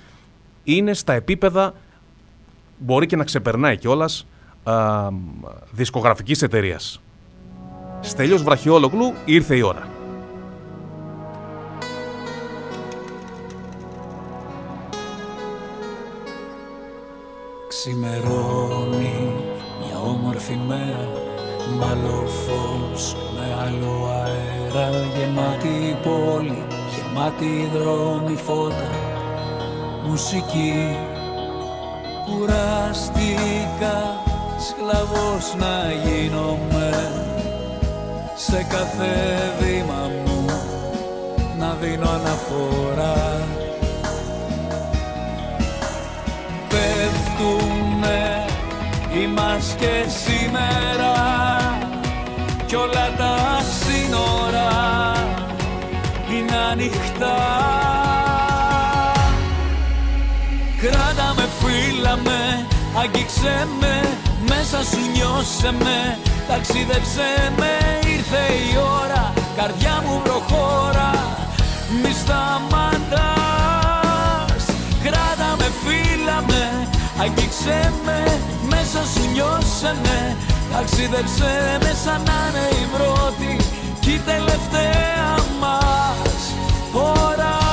[0.64, 1.74] Είναι στα επίπεδα,
[2.78, 4.28] μπορεί και να ξεπερνάει κιόλας
[5.72, 7.02] δισκογραφικής εταιρείας.
[8.02, 9.88] Στέλιος Βραχιόλογλου, ήρθε η ώρα.
[17.68, 19.29] Ξημερώνει
[20.50, 21.08] όμορφη μέρα.
[21.78, 26.64] Μ' άλλο φως, με άλλο αέρα Γεμάτη πόλη,
[26.96, 28.90] γεμάτη δρόμη φώτα.
[30.08, 30.98] Μουσική
[32.26, 33.98] Κουραστήκα
[34.60, 36.92] σκλαβός να γίνομαι.
[38.36, 40.46] Σε κάθε βήμα μου
[41.60, 43.39] να δίνω αναφορά
[49.50, 51.14] οι μάσκες σήμερα
[52.66, 55.14] κι όλα τα σύνορα
[56.32, 57.38] είναι ανοιχτά.
[60.82, 62.66] Κράτα με, φύλλα με,
[63.02, 71.12] αγγίξε με, μέσα σου νιώσε με Ταξίδεψε με, ήρθε η ώρα, καρδιά μου προχώρα
[72.04, 72.66] Μη σταματάς,
[75.04, 76.88] κράτα με, φύλλα με,
[77.22, 78.40] αγγίξε με,
[78.70, 80.38] μέσα σου νιώσε με.
[80.72, 83.66] Ταξίδεψε με σαν να είναι η πρώτη
[84.00, 86.42] και η τελευταία μας.
[86.92, 87.69] Φορά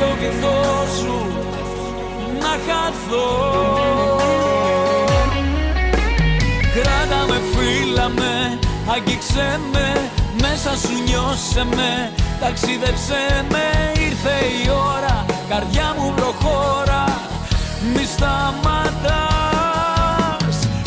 [0.00, 0.60] στο βυθό
[0.98, 1.16] σου
[2.42, 3.28] να χαθώ.
[6.74, 8.58] Κράτα με, φύλλα με,
[8.94, 13.66] αγγίξε με Μέσα σου νιώσε με, ταξίδεψε με
[14.06, 15.16] Ήρθε η ώρα,
[15.48, 17.04] καρδιά μου προχώρα
[17.94, 18.58] Μη σταματάς.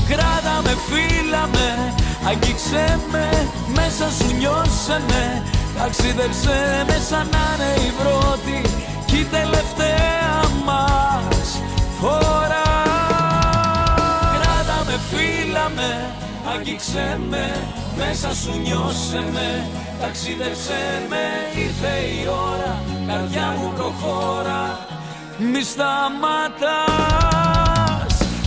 [0.09, 1.93] Κράτα με, φύλλα με,
[2.29, 3.27] αγγίξε με
[3.75, 5.43] Μέσα σου νιώσε με,
[5.77, 6.57] ταξίδεψε
[6.87, 8.57] με Σαν να είναι η πρώτη
[9.13, 11.61] και η τελευταία μας
[11.99, 12.69] φορά.
[14.35, 15.91] Κράτα με, φύλλα με,
[16.53, 17.45] αγγίξε με
[17.97, 19.49] Μέσα σου νιώσε με,
[20.01, 21.23] ταξίδεψε με
[21.63, 22.73] Ήρθε η ώρα,
[23.07, 24.61] καρδιά μου προχώρα.
[25.37, 26.73] Μη σταματάς.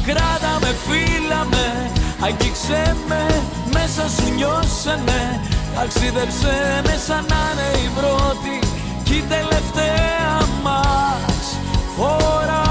[0.07, 1.67] Κράτα με, φύλλα με,
[2.27, 3.23] αγγίξε με
[3.73, 5.21] Μέσα σου νιώσε με,
[5.77, 8.59] ταξίδεψε με Σαν να είναι η πρώτη.
[9.05, 10.26] Και η τελευταία
[10.67, 11.59] μας
[11.97, 12.65] φορά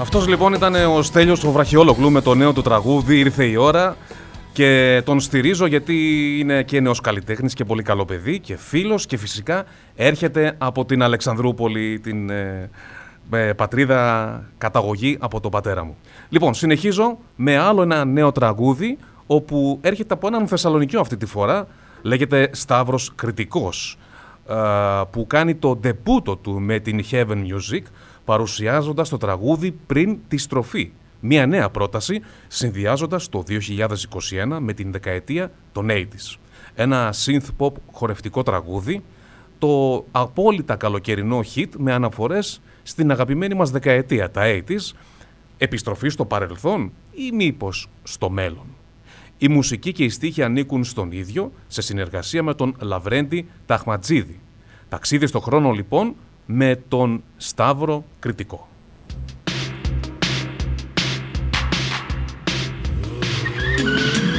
[0.00, 3.96] Αυτός λοιπόν ήταν ο Στέλιος του Βραχιόλογλου με το νέο του τραγούδι «Ήρθε η ώρα»
[4.54, 5.94] και τον στηρίζω γιατί
[6.38, 9.64] είναι και νέος καλλιτέχνης και πολύ καλό παιδί και φίλος και φυσικά
[9.96, 12.70] έρχεται από την Αλεξανδρούπολη, την ε,
[13.30, 15.96] ε, πατρίδα καταγωγή από τον πατέρα μου.
[16.28, 21.66] Λοιπόν, συνεχίζω με άλλο ένα νέο τραγούδι όπου έρχεται από έναν Θεσσαλονικιό αυτή τη φορά,
[22.02, 23.98] λέγεται Σταύρος Κριτικός,
[24.48, 24.54] ε,
[25.10, 27.82] που κάνει το ντεπούτο του με την Heaven Music,
[28.24, 30.92] παρουσιάζοντας το τραγούδι πριν τη στροφή.
[31.20, 36.36] Μια νέα πρόταση, συνδυάζοντας το 2021 με την δεκαετία των 80's.
[36.74, 39.02] Ένα synth-pop χορευτικό τραγούδι,
[39.58, 44.94] το απόλυτα καλοκαιρινό hit με αναφορές στην αγαπημένη μας δεκαετία, τα 80's,
[45.58, 48.66] επιστροφή στο παρελθόν ή μήπως στο μέλλον.
[49.38, 54.40] Η μουσική και οι στίχοι ανήκουν στον ίδιο σε συνεργασία με τον Λαβρέντη Ταχματζίδη.
[54.88, 56.14] Ταξίδι στο χρόνο λοιπόν
[56.46, 58.68] με τον Σταύρο Κριτικό.
[63.76, 64.33] Έφυγες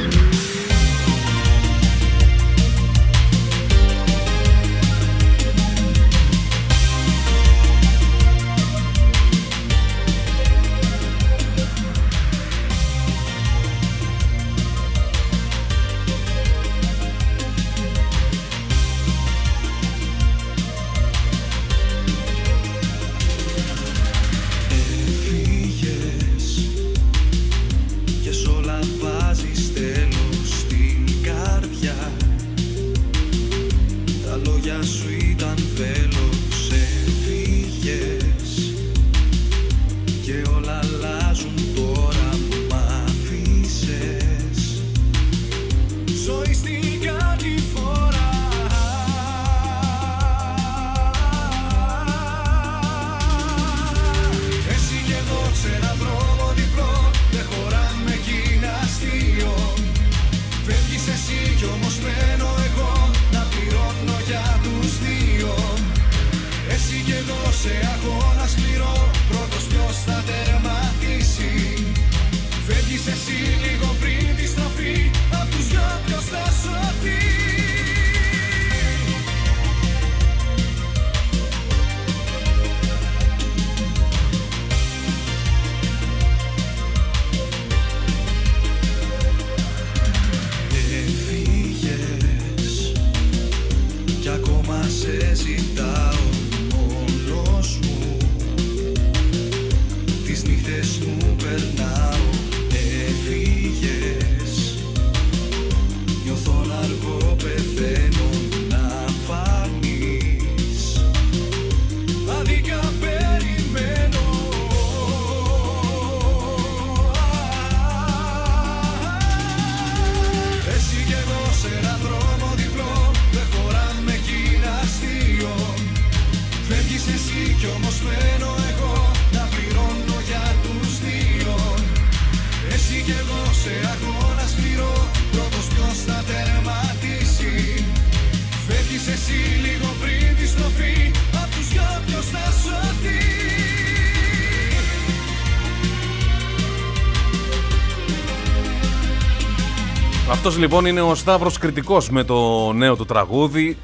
[150.46, 153.76] Αυτός λοιπόν είναι ο Σταύρος Κριτικός με το νέο του τραγούδι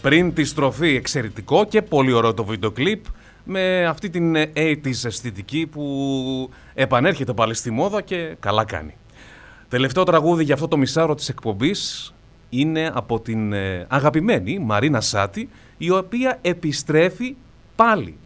[0.00, 3.04] πριν τη στροφή εξαιρετικό και πολύ ωραίο το βίντεο κλιπ
[3.44, 8.96] με αυτή την 80's αισθητική που επανέρχεται πάλι στη μόδα και καλά κάνει.
[9.68, 12.14] Τελευταίο τραγούδι για αυτό το μισάρο της εκπομπής
[12.48, 15.48] είναι από την ε, αγαπημένη Μαρίνα Σάτι
[15.78, 17.36] η οποία επιστρέφει
[17.76, 18.16] πάλι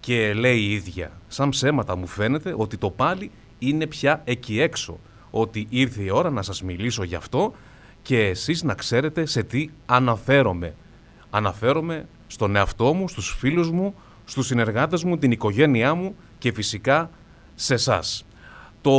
[0.00, 4.98] και λέει η ίδια σαν ψέματα μου φαίνεται ότι το πάλι είναι πια εκεί έξω
[5.40, 7.52] ότι ήρθε η ώρα να σας μιλήσω γι' αυτό
[8.02, 10.74] και εσείς να ξέρετε σε τι αναφέρομαι.
[11.30, 17.10] Αναφέρομαι στον εαυτό μου, στους φίλους μου, στους συνεργάτες μου, την οικογένειά μου και φυσικά
[17.54, 18.02] σε εσά.
[18.80, 18.92] Το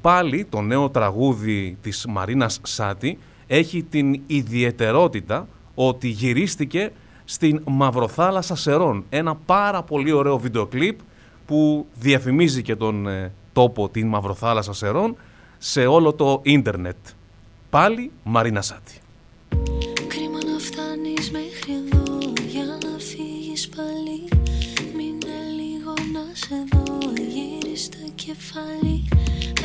[0.00, 6.90] πάλι, το νέο τραγούδι της Μαρίνας Σάτι, έχει την ιδιαιτερότητα ότι γυρίστηκε
[7.24, 9.04] στην Μαυροθάλασσα Σερών.
[9.08, 10.98] Ένα πάρα πολύ ωραίο βίντεο κλιπ
[11.46, 15.16] που διαφημίζει και τον ε, τόπο την Μαυροθάλασσα Σερών
[15.66, 16.96] σε όλο το ίντερνετ.
[17.70, 18.92] Πάλι Μαρίνα Σάτι.
[20.08, 24.28] Κρίμα να φτάνεις μέχρι εδώ για να φύγεις πάλι
[24.96, 26.98] Μείνε λίγο να σε δω
[27.34, 29.08] Γύρις το κεφάλι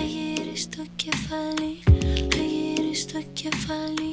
[0.07, 1.71] Γύρις το κεφάλι
[2.35, 4.11] Γύρις το κεφάλι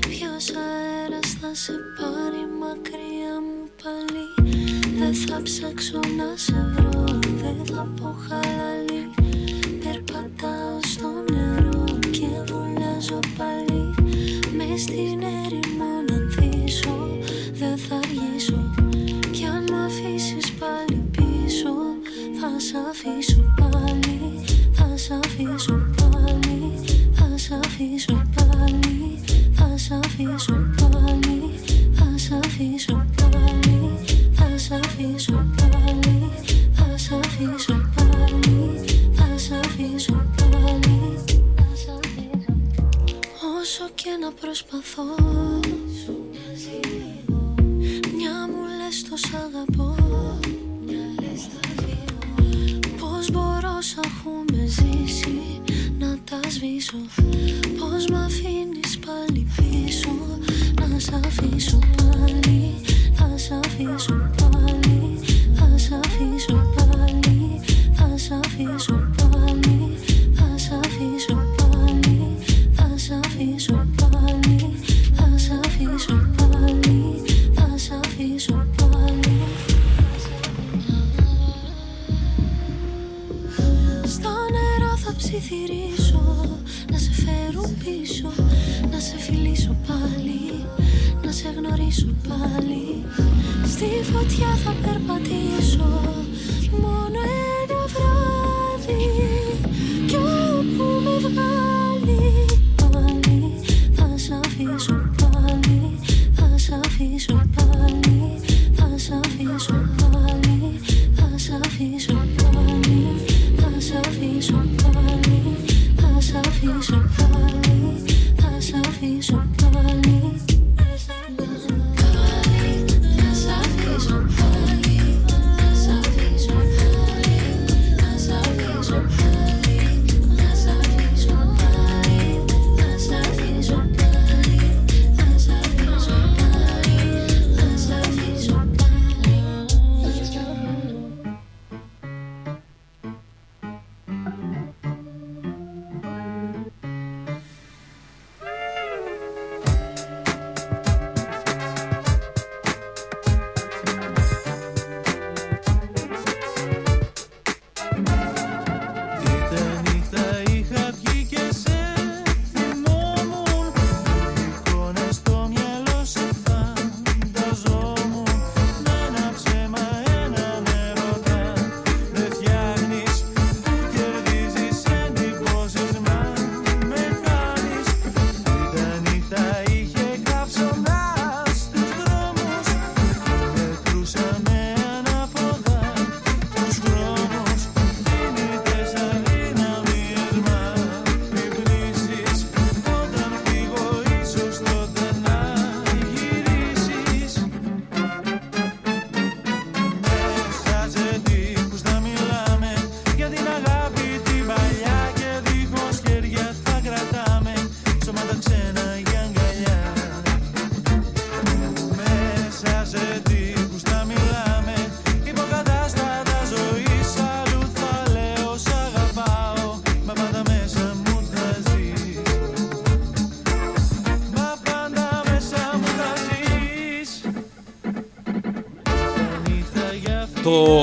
[0.00, 4.52] Ποιος αέρας θα σε πάρει μακριά μου πάλι
[4.98, 7.04] Δεν θα ψάξω να σε βρω
[7.42, 9.19] Δεν θα πω χαλαλή
[10.04, 13.82] Περπατάω στο νερό και βουλιάζω πάλι.
[14.56, 17.18] Μες στην έρημο να ανθίσω
[17.52, 18.74] Δεν θα αργήσω.
[19.30, 21.72] Κι αν μ' αφήσεις πάλι πίσω
[22.40, 24.40] Θα σ' αφήσω πάλι.
[24.72, 26.72] Θα σ' αφήσω πάλι
[27.12, 29.18] Θα σ' αφήσω πάλι.
[29.52, 31.50] Θα σ' αφήσω πάλι
[31.92, 32.89] Θα σ' αφήσω
[44.02, 45.02] και να προσπαθώ.
[48.16, 49.94] Μια μου λες τος σ' αγαπώ
[53.00, 55.60] Πώς μπορώ σ' έχουμε ζήσει
[55.98, 56.96] Να τα σβήσω.
[57.78, 60.10] Πώς μ' αφήνεις πάλι πίσω
[60.80, 62.74] Να σ' αφήσω πάλι
[63.14, 65.18] Θα σ' αφήσω πάλι
[65.54, 67.60] Θα σ' αφήσω πάλι
[67.94, 68.99] Θα σ' αφήσω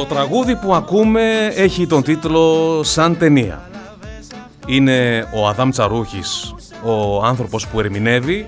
[0.07, 3.69] τραγούδι που ακούμε έχει τον τίτλο «Σαν ταινία».
[4.67, 8.45] Είναι ο Αδάμ Τσαρούχης, ο άνθρωπος που ερμηνεύει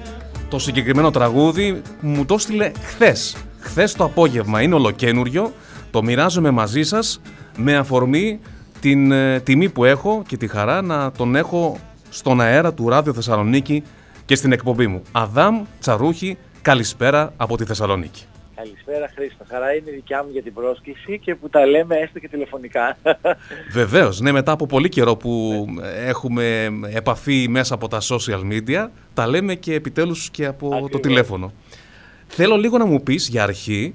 [0.49, 3.35] το συγκεκριμένο τραγούδι μου το έστειλε χθες.
[3.59, 5.53] Χθες το απόγευμα είναι ολοκένουριο,
[5.91, 7.21] το μοιράζομαι μαζί σας
[7.57, 8.39] με αφορμή
[8.79, 11.77] την ε, τιμή που έχω και τη χαρά να τον έχω
[12.09, 13.83] στον αέρα του Ράδιο Θεσσαλονίκη
[14.25, 15.01] και στην εκπομπή μου.
[15.11, 18.28] Αδάμ Τσαρούχη, καλησπέρα από τη Θεσσαλονίκη.
[18.63, 19.45] Καλησπέρα Χρήστο.
[19.49, 22.97] Χαρά είναι δικιά μου για την πρόσκληση και που τα λέμε έστω και τηλεφωνικά.
[23.71, 25.65] Βεβαίως, ναι, μετά από πολύ καιρό που
[26.05, 31.53] έχουμε επαφή μέσα από τα social media, τα λέμε και επιτέλους και από το τηλέφωνο.
[32.27, 33.93] Θέλω λίγο να μου πεις για αρχή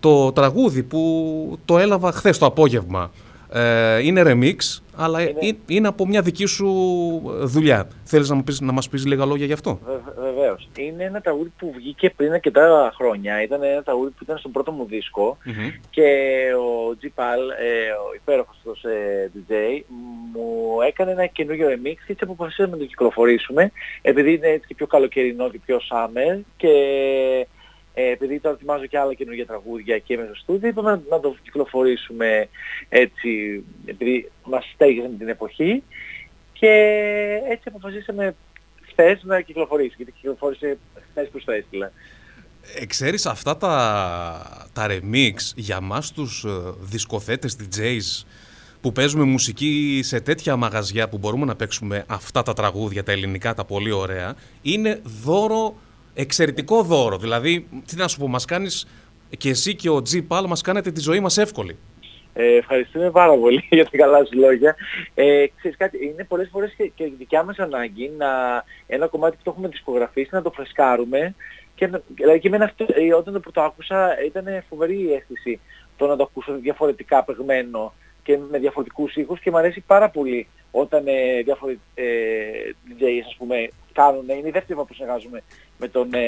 [0.00, 3.10] το τραγούδι που το έλαβα χθες το απόγευμα.
[3.52, 5.56] Ε, είναι remix, αλλά είναι...
[5.66, 6.66] είναι από μια δική σου
[7.42, 7.88] δουλειά.
[8.04, 10.68] Θέλεις να, μου πεις, να μας πεις λίγα λόγια γι' αυτό; Βε, βεβαίως.
[10.78, 13.42] Είναι ένα τραγούδι που βγήκε πριν αρκετά χρόνια.
[13.42, 15.36] Ήταν ένα τραγούδι που ήταν στον πρώτο μου δισκο
[15.90, 16.04] και
[16.56, 19.52] ο G Pal, ε, ο υπέροχος αυτός ε, DJ,
[20.32, 23.72] μου έκανε ένα καινούργιο remix και έτσι αποφασίσαμε να το κυκλοφορήσουμε
[24.02, 26.72] επειδή είναι έτσι και πιο καλοκαιρινό και πιο summer και
[27.98, 31.36] ε, επειδή τώρα ετοιμάζω και άλλα καινούργια τραγούδια και μέσα στο στούντιο, είπαμε να, το
[31.42, 32.48] κυκλοφορήσουμε
[32.88, 35.82] έτσι, επειδή μας στέγησε με την εποχή
[36.52, 36.72] και
[37.48, 38.34] έτσι αποφασίσαμε
[38.88, 40.78] χθες να κυκλοφορήσει, γιατί κυκλοφόρησε
[41.10, 41.92] χθες που στο έστειλα.
[42.74, 46.48] Ε, ξέρεις, αυτά τα, τα remix για μας τους ε,
[46.80, 48.26] δισκοθέτες DJs
[48.80, 53.54] που παίζουμε μουσική σε τέτοια μαγαζιά που μπορούμε να παίξουμε αυτά τα τραγούδια, τα ελληνικά,
[53.54, 55.76] τα πολύ ωραία, είναι δώρο
[56.16, 57.18] εξαιρετικό δώρο.
[57.18, 58.86] Δηλαδή, τι να σου πω, μας κάνεις
[59.38, 61.76] και εσύ και ο Τζι Πάλ μας κάνετε τη ζωή μας εύκολη.
[62.38, 64.76] Ε, ευχαριστούμε πάρα πολύ για τα καλά σου λόγια.
[65.14, 68.26] Ε, ξέρεις κάτι, είναι πολλές φορές και, και δικιά μας ανάγκη να
[68.86, 71.34] ένα κομμάτι που το έχουμε δισκογραφήσει να το φρεσκάρουμε
[71.74, 75.60] και, δηλαδή και αυτό, ε, όταν το πρώτο άκουσα ήταν φοβερή η αίσθηση
[75.96, 77.92] το να το ακούσω διαφορετικά παιγμένο
[78.22, 82.04] και με διαφορετικούς ήχους και μου αρέσει πάρα πολύ όταν ε, διάφοροι ε,
[82.88, 85.42] DJs ας πούμε κάνουν, είναι η δεύτερη φορά που συνεργάζομαι
[85.78, 86.22] με τον ε,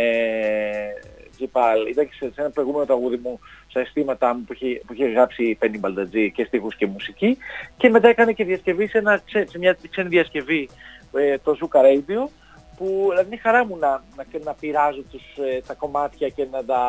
[1.36, 1.86] Τζιπάλ.
[1.86, 5.44] Ήταν και σε ένα προηγούμενο τραγούδι μου, στα αισθήματά μου που είχε, που είχε γράψει
[5.44, 7.36] η Πέννη Μπαλτατζή και στίχους και μουσική.
[7.76, 10.68] Και μετά έκανε και διασκευή σε, ένα, σε μια ξένη διασκευή,
[11.12, 12.28] ε, το Zuka Radio,
[12.76, 15.22] που δηλαδή είναι χαρά μου να, να, να πειράζω τους,
[15.52, 16.80] ε, τα κομμάτια και να τα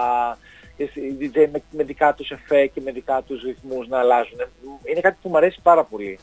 [0.84, 4.38] οι DJ με, με δικά τους εφέ και με δικά τους ρυθμούς να αλλάζουν.
[4.84, 6.20] Είναι κάτι που μου αρέσει πάρα πολύ.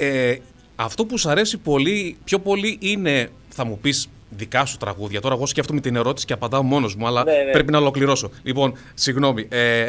[0.00, 0.36] Ε,
[0.76, 5.20] αυτό που σου αρέσει πολύ, πιο πολύ είναι, θα μου πεις, δικά σου τραγούδια.
[5.20, 7.50] Τώρα εγώ σκέφτομαι την ερώτηση και απαντάω μόνος μου, αλλά Ναι, ναι.
[7.50, 8.30] πρέπει να ολοκληρώσω.
[8.42, 9.46] Λοιπόν, συγγνώμη.
[9.50, 9.86] Ε,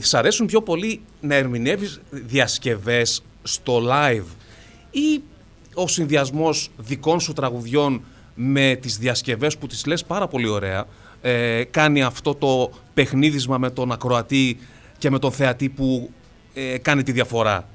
[0.00, 4.24] σ' αρέσουν πιο πολύ να ερμηνεύεις διασκευές στο live
[4.90, 5.22] ή
[5.74, 8.02] ο συνδυασμός δικών σου τραγουδιών
[8.34, 10.84] με τις διασκευές που τις λες πάρα πολύ ωραία
[11.22, 14.58] ε, κάνει αυτό το παιχνίδισμα με τον ακροατή
[14.98, 16.10] και με τον θεατή που
[16.54, 17.68] ε, κάνει τη διαφορά;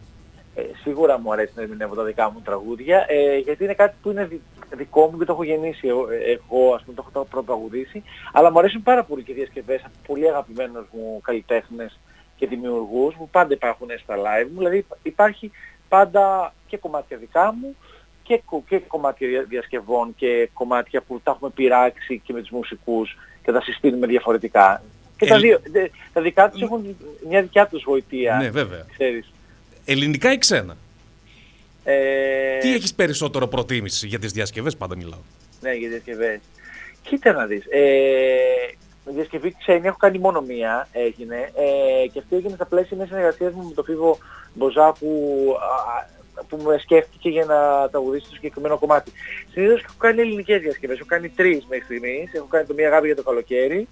[0.55, 4.09] Ε, σίγουρα μου αρέσει να ερμηνεύω τα δικά μου τραγούδια, ε, γιατί είναι κάτι που
[4.09, 4.41] είναι δι-
[4.75, 8.03] δικό μου και το έχω γεννήσει εγώ, ε, εγώ, ας πούμε, το έχω πρωταγουδήσει,
[8.33, 11.99] αλλά μου αρέσουν πάρα πολύ και οι διασκευές από πολύ αγαπημένους μου καλλιτέχνες
[12.35, 15.51] και δημιουργούς που πάντα υπάρχουν στα live μου, δηλαδή υπάρχει
[15.89, 17.75] πάντα και κομμάτια δικά μου
[18.23, 22.49] και, κο- και κομμάτια δια- διασκευών και κομμάτια που τα έχουμε πειράξει και με τους
[22.49, 24.83] μουσικούς και τα συστήνουμε διαφορετικά.
[25.17, 26.95] Και τα, Ε, δύο, δε- τα δικά τους έχουν
[27.29, 28.85] μια δικιά τους γοητεία, Ναι, βέβαια.
[28.93, 29.33] ξέρεις.
[29.85, 30.75] Ελληνικά ή ξένα;
[31.83, 35.19] Ε, Τι έχεις περισσότερο προτίμηση για τις διασκευές, πάντα μιλάω.
[35.61, 36.39] Ναι, για διασκευές.
[37.01, 37.65] Κοίτα να δεις.
[37.69, 37.81] Ε,
[39.05, 41.51] διασκευή ξένη έχω κάνει μόνο μία, έγινε.
[41.55, 44.17] Ε, και αυτή έγινε στα πλαίσια μιας συνεργασίας μου με τον Φίβο
[44.53, 45.09] Μποζά που,
[45.59, 49.11] α, α, που με σκέφτηκε για να τραγουδήσει το συγκεκριμένο κομμάτι.
[49.51, 50.97] Συνήθως έχω κάνει ελληνικές διασκευές.
[50.97, 52.33] Έχω κάνει τρεις μέχρι στιγμής.
[52.33, 53.87] Έχω κάνει το μία αγάπη για το καλοκαίρι.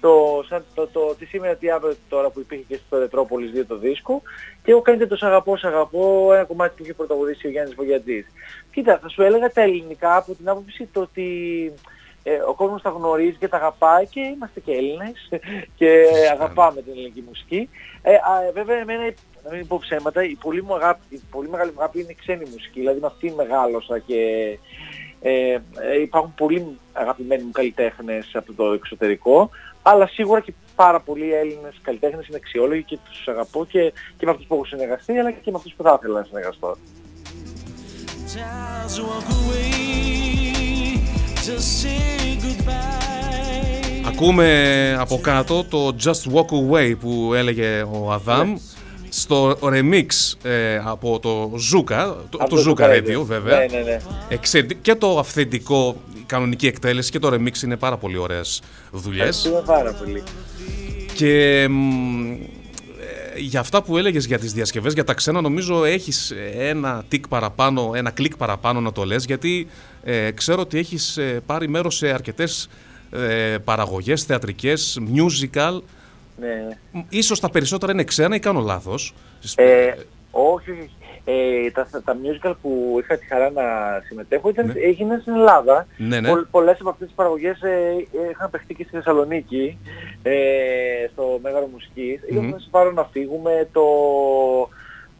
[0.00, 3.64] Το, σαν, το, το, τι σήμερα τι αύριο τώρα που υπήρχε και στο Ρετρόπολης 2
[3.68, 4.22] το δίσκο
[4.62, 7.50] και έχω κάνει και το Σ' αγαπώ, Σ' αγαπώ, ένα κομμάτι που είχε πρωταγουδήσει ο
[7.50, 8.26] Γιάννης Βογιατζής.
[8.72, 11.26] Κοίτα, θα σου έλεγα τα ελληνικά από την άποψη το ότι
[12.22, 15.28] ε, ο κόσμος τα γνωρίζει και τα αγαπάει και είμαστε και Έλληνες
[15.78, 17.68] και αγαπάμε την ελληνική μουσική.
[18.02, 19.12] Ε, α, βέβαια εμένα,
[19.44, 22.14] να μην πω ψέματα, η πολύ, μου αγάπη, η πολύ μεγάλη μου αγάπη είναι η
[22.14, 24.18] ξένη μουσική, δηλαδή με αυτή μεγάλωσα και
[25.20, 29.50] ε, ε, υπάρχουν πολύ αγαπημένοι μου καλλιτέχνες από το εξωτερικό,
[29.90, 34.30] αλλά σίγουρα και πάρα πολλοί Έλληνες καλλιτέχνες είναι αξιόλογοι και τους αγαπώ και, και με
[34.30, 36.76] αυτούς που έχω συνεργαστεί, αλλά και με αυτούς που θα ήθελα να συνεργαστώ.
[38.34, 40.98] Just walk away,
[41.46, 44.06] just say goodbye.
[44.08, 48.56] Ακούμε από κάτω το Just Walk Away που έλεγε ο Αδάμ
[49.08, 50.06] στο remix
[50.42, 53.24] ε, από το Ζούκα, το, Από το το Ζούκα Zuka Radio Radio.
[53.24, 53.58] βέβαια.
[53.58, 53.98] Ναι, ναι, ναι.
[54.28, 58.62] Εξαιρετικ- Και το αυθεντικό, η κανονική εκτέλεση και το remix είναι πάρα πολύ ωραίες
[58.92, 59.44] δουλειές.
[59.44, 60.22] Ευχαριστούμε πάρα πολύ.
[61.14, 62.36] Και μ,
[63.36, 67.90] για αυτά που έλεγες για τις διασκευές, για τα ξένα, νομίζω έχεις ένα τικ παραπάνω,
[67.94, 69.68] ένα κλικ παραπάνω να το λες, γιατί
[70.02, 72.68] ε, ξέρω ότι έχεις ε, πάρει μέρος σε αρκετές
[73.10, 75.80] ε, παραγωγές, θεατρικές, musical.
[76.40, 76.68] Ναι.
[77.08, 79.14] Ίσως τα περισσότερα είναι ξένα ή κάνω λάθος.
[79.54, 79.92] Ε,
[80.30, 80.90] όχι, όχι.
[81.30, 83.62] Ε, τα, τα musical που είχα τη χαρά να
[84.06, 84.72] συμμετέχω ήταν, Ναι.
[84.80, 85.86] έγιναν στην Ελλάδα.
[85.96, 86.28] Ναι, ναι.
[86.28, 87.68] Πολλ, πολλές από αυτές τις παραγωγές ε,
[88.26, 89.78] ε, είχαν παιχτεί και στη Θεσσαλονίκη,
[90.22, 90.34] ε,
[91.12, 92.20] στο Μέγαρο Μουσικής.
[92.20, 92.36] Μμμ.
[92.36, 93.84] Είχαμε σε πάρω να φύγουμε, το,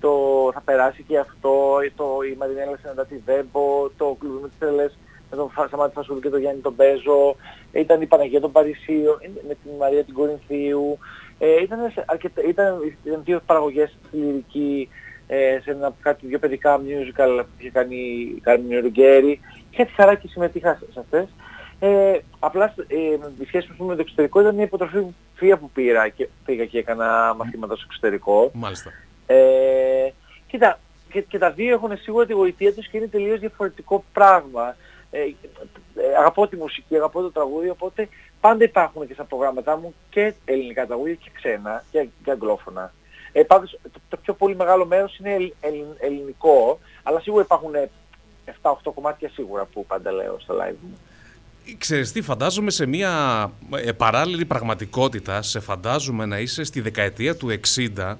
[0.00, 0.10] το
[0.54, 4.98] θα περάσει και αυτό, το, η Μαρινέλα συναντά τη Βέμπο, το κλουβί με τις τρελές
[5.30, 7.36] με τον Φα- Σταμάτη Φασούλη και τον Γιάννη τον Πέζο,
[7.72, 10.98] ήταν η Παναγία των Παρισίων, ε, με την Μαρία την Κορινθίου.
[11.38, 14.88] Ε, ήταν, σε αρκετά, ήταν, ήταν δύο παραγωγές στη λυρική,
[15.30, 17.96] ε, σε ένα, κάτι δύο παιδικά musical που είχε κάνει
[18.36, 19.40] η Κάρμιν Ρουγκέρι.
[19.70, 21.28] Είχα τη χαρά και συμμετείχα σε αυτές.
[21.80, 22.96] Ε, απλά ε,
[23.38, 25.04] η σχέση μου με το εξωτερικό ήταν μια υποτροφή
[25.34, 28.50] φία που πήρα και πήγα και έκανα μαθήματα στο εξωτερικό.
[28.54, 28.92] Μάλιστα.
[29.26, 29.36] Ε,
[30.46, 30.78] κοίτα,
[31.12, 34.76] και, και τα δύο έχουν σίγουρα τη γοητεία τους και είναι τελείως διαφορετικό πράγμα.
[35.10, 38.08] Ε, ε, αγαπώ τη μουσική, αγαπώ το τραγούδι, οπότε
[38.40, 42.92] πάντα υπάρχουν και στα προγράμματά μου και ελληνικά τραγούδια και ξένα και, και αγγλόφωνα.
[43.38, 47.70] Ε, πάντως το, το πιο πολύ μεγάλο μέρος είναι ελλ- ελλ- ελληνικό, αλλά σίγουρα υπάρχουν
[48.62, 50.98] 7-8 κομμάτια σίγουρα που πάντα λέω στο live μου.
[51.78, 53.12] Ξέρεις τι, φαντάζομαι σε μια
[53.76, 57.60] ε, παράλληλη πραγματικότητα, σε φαντάζομαι να είσαι στη δεκαετία του
[57.96, 58.14] 60,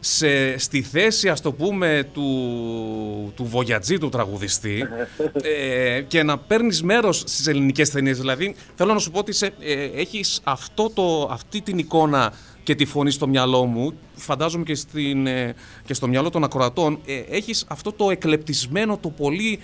[0.00, 4.88] σε, στη θέση ας το πούμε του, του βογιατζή του τραγουδιστή
[5.42, 8.18] ε, και να παίρνεις μέρος στις ελληνικές ταινίες.
[8.18, 12.32] Δηλαδή θέλω να σου πω ότι σε, ε, έχεις αυτό το, αυτή την εικόνα
[12.62, 15.54] και τη φωνή στο μυαλό μου, φαντάζομαι και, στην, ε,
[15.84, 19.60] και στο μυαλό των ακροατών, ε, έχεις αυτό το εκλεπτισμένο, το πολύ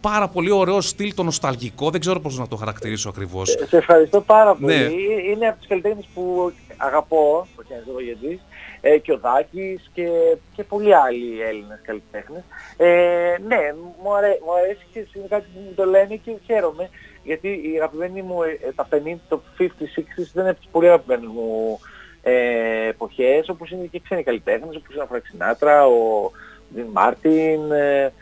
[0.00, 3.50] πάρα πολύ ωραίο στυλ, το νοσταλγικό, δεν ξέρω πώς να το χαρακτηρίσω ακριβώς.
[3.68, 4.74] Σε ευχαριστώ πάρα πολύ.
[4.74, 4.90] Ναι.
[5.30, 8.40] Είναι από τους καλλιτέχνες που αγαπώ, ο Γιάννης Δογεντής,
[8.80, 10.08] ε, και ο Δάκης και,
[10.54, 12.42] και πολλοί άλλοι Έλληνες καλλιτέχνες.
[12.76, 13.58] Ε, ναι,
[14.02, 16.90] μου, αρέ, μου αρέσει και είναι κάτι που μου το λένε και χαίρομαι,
[17.24, 20.86] γιατί η αγαπημένη μου, ε, τα 50, το 50, 60 δεν είναι από τις πολύ
[20.86, 21.80] αγαπημένες μου
[22.22, 26.30] ε, εποχές, όπως είναι και ξένοι καλλιτέχνες, όπως είναι ο Φρανκ Σινάτρα, ο
[26.68, 28.12] Ντιν Μάρτιν, ε,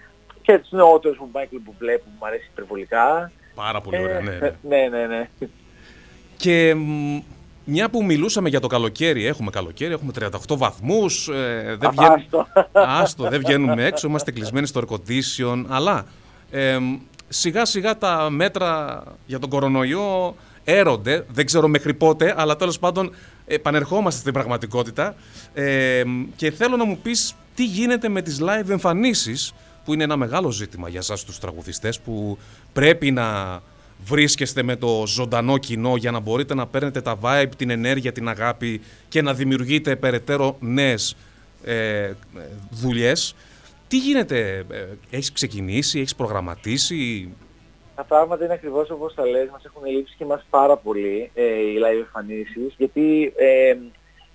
[0.43, 3.33] και τους νεότερους που Μάικλ Μπουμπλέ που μου αρέσει υπερβολικά.
[3.55, 4.31] Πάρα πολύ ωραία, ναι.
[4.31, 5.29] Ε, ναι, ναι, ναι.
[6.37, 7.19] Και μ,
[7.65, 12.47] μια που μιλούσαμε για το καλοκαίρι, έχουμε καλοκαίρι, έχουμε 38 βαθμούς, ε, δεν, βγαίνουν, Άστο.
[13.01, 16.07] άστο, δεν βγαίνουμε έξω, είμαστε κλεισμένοι στο air condition, αλλά
[16.51, 16.97] ε, μ,
[17.29, 20.35] σιγά σιγά τα μέτρα για τον κορονοϊό
[20.65, 23.15] έρονται, δεν ξέρω μέχρι πότε, αλλά τέλος πάντων
[23.49, 25.15] επανερχόμαστε στην πραγματικότητα
[25.55, 30.05] ε, μ, και θέλω να μου πεις τι γίνεται με τις live εμφανίσεις που είναι
[30.05, 32.39] ένα μεγάλο ζήτημα για εσάς τους τραγουδιστές που
[32.73, 33.61] πρέπει να
[34.05, 38.29] βρίσκεστε με το ζωντανό κοινό για να μπορείτε να παίρνετε τα vibe, την ενέργεια, την
[38.29, 41.17] αγάπη και να δημιουργείτε περαιτέρω νέες
[41.65, 42.13] ε,
[42.71, 43.35] δουλειές.
[43.89, 47.29] Τι γίνεται, ε, έχεις ξεκινήσει, έχεις προγραμματίσει,
[47.99, 51.43] Τα πράγματα είναι ακριβώς όπως τα λες, μας έχουν λείψει και μας πάρα πολύ ε,
[51.45, 53.77] οι live εμφανίσεις, γιατί ε,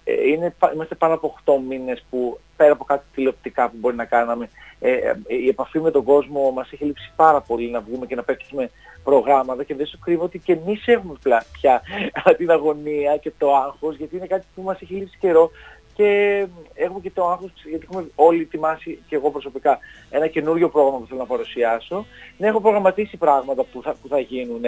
[0.04, 3.96] ε, είναι, πα- είμαστε πάνω από 8 μήνες που πέρα από κάτι τηλεοπτικά που μπορεί
[3.96, 4.50] να κάναμε,
[4.80, 8.16] ε, ε, η επαφή με τον κόσμο μας έχει λείψει πάρα πολύ να βγούμε και
[8.16, 8.70] να παίξουμε
[9.04, 11.82] προγράμματα και δεν σου κρύβω ότι και εμείς έχουμε πλα- πια
[12.38, 15.52] την αγωνία και το άγχος, γιατί είναι κάτι που μας έχει λείψει καιρό
[15.94, 16.40] και
[16.74, 19.80] έχουμε και το άγχος γιατί έχουμε όλοι ετοιμάσει και εγώ προσωπικά
[20.10, 22.06] ένα καινούριο πρόγραμμα που θέλω να παρουσιάσω.
[22.38, 24.64] Ναι, έχω προγραμματίσει πράγματα που θα, που θα γίνουν.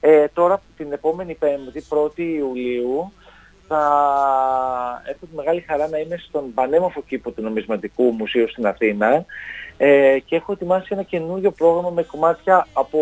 [0.00, 3.12] Ε, τώρα την επόμενη Πέμπτη, 1η Ιουλίου,
[3.68, 9.24] θα έχω τη μεγάλη χαρά να είμαι στον πανέμορφο κήπο του Νομισματικού Μουσείου στην Αθήνα
[9.76, 13.00] ε, και έχω ετοιμάσει ένα καινούριο πρόγραμμα με κομμάτια από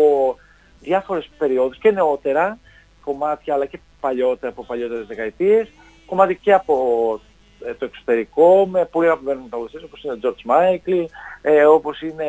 [0.79, 2.57] διάφορες περιόδους και νεότερα
[3.03, 5.67] κομμάτια αλλά και παλιότερα από παλιότερες δεκαετίες
[6.05, 6.75] κομμάτια και από
[7.23, 7.30] ε,
[7.77, 11.05] το εξωτερικό με πολύ αγαπημένους τραγουδιστές όπως είναι ο George Michael,
[11.41, 12.25] ε, όπως είναι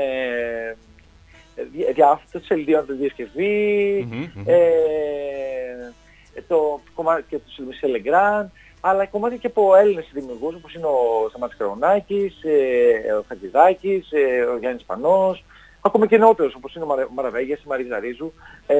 [1.54, 4.08] ε, δι- διάφορες σελίδια τη διασκευή,
[4.46, 10.86] ε, το κομμάτι και του Σιλμισέ Λεγκράν, αλλά κομμάτια και από Έλληνες δημιουργούς όπως είναι
[10.86, 15.44] ο Σταμάτης Καρονάκης, ε, ο Χατζηδάκης, ε, ο Γιάννης Πανός,
[15.80, 18.32] ακόμα και νεότερος όπως είναι ο Μαρα- Μαραβέγιας, η Μαρίζα Ρίζου,
[18.66, 18.76] ε,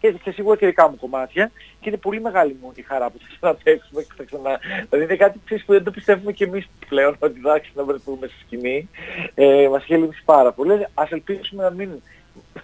[0.00, 3.18] και, και σίγουρα και δικά μου κομμάτια και είναι πολύ μεγάλη μου η χαρά που
[3.18, 4.58] θα ξαναπαίξουμε και θα ξανά...
[4.88, 8.36] Δηλαδή είναι κάτι ξέρεις, που δεν το πιστεύουμε και εμείς πλέον ότι θα ξαναβρεθούμε στη
[8.46, 8.88] σκηνή.
[9.34, 10.86] Ε, μας είχε λείψει πάρα πολύ.
[10.94, 11.90] Ας ελπίσουμε να μην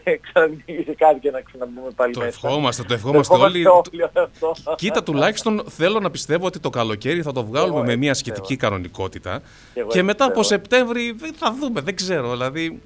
[0.23, 2.31] ξαναδημιουργήσει κάτι και να ξαναμπούμε πάλι Το μέσα.
[2.45, 3.67] ευχόμαστε, το ευχόμαστε όλοι.
[3.67, 4.31] όλοι αυτό.
[4.77, 8.11] Κοίτα, τουλάχιστον θέλω να πιστεύω ότι το καλοκαίρι θα το βγάλουμε Εγώ με έτσι μια
[8.13, 8.35] πιστεύω.
[8.37, 9.39] σχετική κανονικότητα.
[9.75, 10.61] Και εγώ Και έτσι μετά από πιστεύω.
[10.63, 12.31] Σεπτέμβρη δεν- θα δούμε, δεν ξέρω.
[12.31, 12.83] Δηλαδή,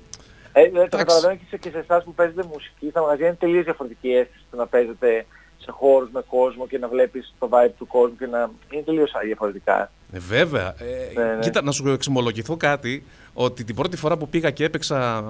[0.53, 3.37] Ε, ε, το καταλαβαίνω και σε, και σε εσάς που παίζετε μουσική, στα μαγαζιά είναι
[3.37, 5.27] τελείως διαφορετική αίσθηση το να παίζετε
[5.59, 9.13] σε χώρους με κόσμο και να βλέπεις το vibe του κόσμου και να είναι τελείως
[9.25, 9.91] διαφορετικά.
[10.13, 10.75] Ε, βέβαια.
[10.79, 11.39] Ε, Ναι, ναι.
[11.41, 15.25] Κοίτα, να σου εξομολογηθώ κάτι, ότι την πρώτη φορά που πήγα και έπαιξα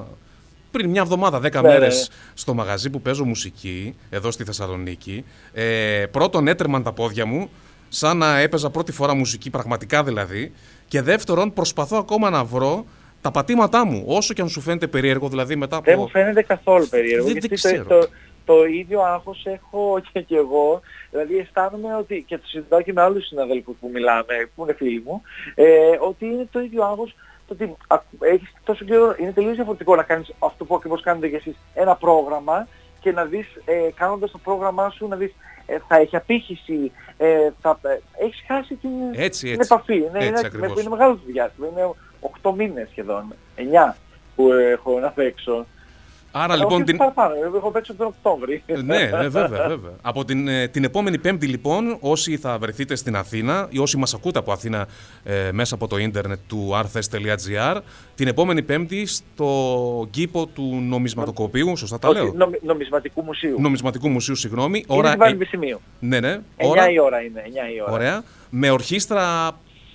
[0.71, 6.05] πριν μια εβδομάδα, δέκα Ναι, μέρες, στο μαγαζί που παίζω μουσική, εδώ στη Θεσσαλονίκη, ε,
[6.11, 7.51] πρώτον έτρεμαν τα πόδια μου,
[7.89, 10.53] σαν να έπαιζα πρώτη φορά μουσική, πραγματικά δηλαδή,
[10.89, 12.85] και δεύτερον προσπαθώ ακόμα να βρω
[13.21, 15.91] τα πατήματά μου, όσο και αν σου φαίνεται περίεργο, δηλαδή μετά από...
[15.91, 17.25] Δεν μου φαίνεται καθόλου περίεργο.
[17.25, 18.01] Δεν- γιατί δεν το, ξέρω.
[18.01, 18.09] το,
[18.45, 20.81] το ίδιο άγχος έχω και, και εγώ.
[21.11, 25.03] Δηλαδή αισθάνομαι ότι, και το συζητάω και με άλλους συναδέλφους που μιλάμε, που είναι φίλοι
[25.07, 25.23] μου,
[25.55, 25.66] ε,
[26.01, 27.14] ότι είναι το ίδιο άγχος
[27.47, 31.29] το ότι α, έχεις τόσο καιρό, είναι τελείως διαφορετικό να κάνεις αυτό που ακριβώς κάνετε
[31.29, 32.68] και εσείς, ένα πρόγραμμα
[33.01, 35.35] και να δεις, ε, κάνοντας το πρόγραμμά σου, να δεις
[35.66, 39.68] ε, θα έχει απήχηση, ε, θα, ε, έχεις χάσει την, Έτσι, την έτσι.
[39.73, 39.97] επαφή.
[39.97, 40.81] Είναι, Έτσι είναι, ακριβώς.
[40.81, 41.91] είναι μεγάλος το διάστημα, είναι
[42.43, 43.97] 8 μήνες σχεδόν, 9
[44.37, 45.66] που έχω να παίξω.
[46.33, 46.97] Άρα Αλλά λοιπόν όχι την...
[46.97, 48.62] παραπάνω, έχω παίξει τον Οκτώβρη.
[48.66, 49.93] ναι, ναι, βέβαια, βέβαια.
[50.03, 54.14] Από την, ε, την επόμενη Πέμπτη, λοιπόν, όσοι θα βρεθείτε στην Αθήνα ή όσοι μας
[54.14, 54.87] ακούτε από Αθήνα
[55.25, 57.77] ε, μέσα από το ίντερνετ του arthes.gr,
[58.14, 63.61] την επόμενη Πέμπτη στο κήπο του νομισματοκοπίου, σωστά τα Όχι, λέω; νομι- νομισματικού μουσείου.
[63.61, 64.85] Νομισματικού Μουσείου, συγγνώμη.
[64.89, 65.81] Είναι Ώρα, του Πανεπιστημίου.
[66.01, 66.41] ναι, ναι.
[66.57, 67.93] 9 Ώρα, η ώρα είναι, 9 η ώρα.
[67.93, 68.23] ωραία.
[68.51, 69.51] Με ορχήστρα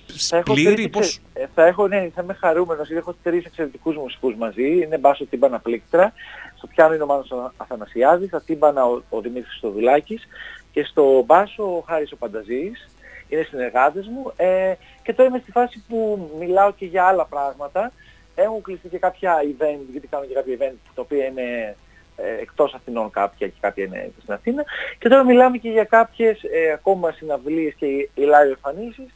[0.06, 1.06] Θα έχω, πλήρη, τρεις πώς...
[1.06, 4.78] εξε- ε, θα έχω, ναι, θα είμαι χαρούμενος, γιατί έχω τρεις εξαιρετικούς μουσικούς μαζί.
[4.78, 6.12] Είναι μπάσο τύμπανα πλήκτρα,
[6.56, 10.28] στο πιάνο είναι ο Μάνος Α- Αθανασιάδης, στα τύμπανα ο, ο Δημήτρης Στοδουλάκης
[10.72, 12.88] και στο μπάσο ο Χάρης ο Πανταζής.
[13.28, 17.92] Είναι συνεργάτες μου ε, και τώρα είμαι στη φάση που μιλάω και για άλλα πράγματα.
[18.34, 21.76] Έχουν κλειστεί και κάποια event, γιατί κάνω και κάποια event τα οποία είναι
[22.16, 24.64] ε, εκτός Αθηνών κάποια και κάποια είναι στην Αθήνα.
[24.98, 29.14] Και τώρα μιλάμε και για κάποιες ε, ακόμα συναυλίες και live εμφανίσεις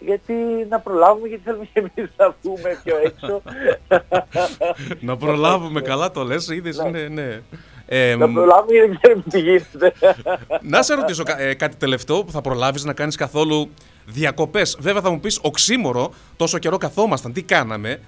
[0.00, 0.32] γιατί
[0.68, 3.42] να προλάβουμε, γιατί θέλουμε και εμείς να βγούμε πιο έξω.
[5.00, 6.90] να προλάβουμε καλά το λες, είδες, Ναι.
[6.90, 7.40] ναι, ναι.
[7.88, 9.92] Ε, να προλάβουμε γιατί δεν ξέρουμε τι γίνεται.
[10.60, 13.70] Να σε ρωτήσω κα- ε, κάτι τελευταίο που θα προλάβεις να κάνεις καθόλου
[14.06, 14.76] διακοπές.
[14.80, 18.00] Βέβαια θα μου πεις οξύμορο, τόσο καιρό καθόμασταν, τι κάναμε.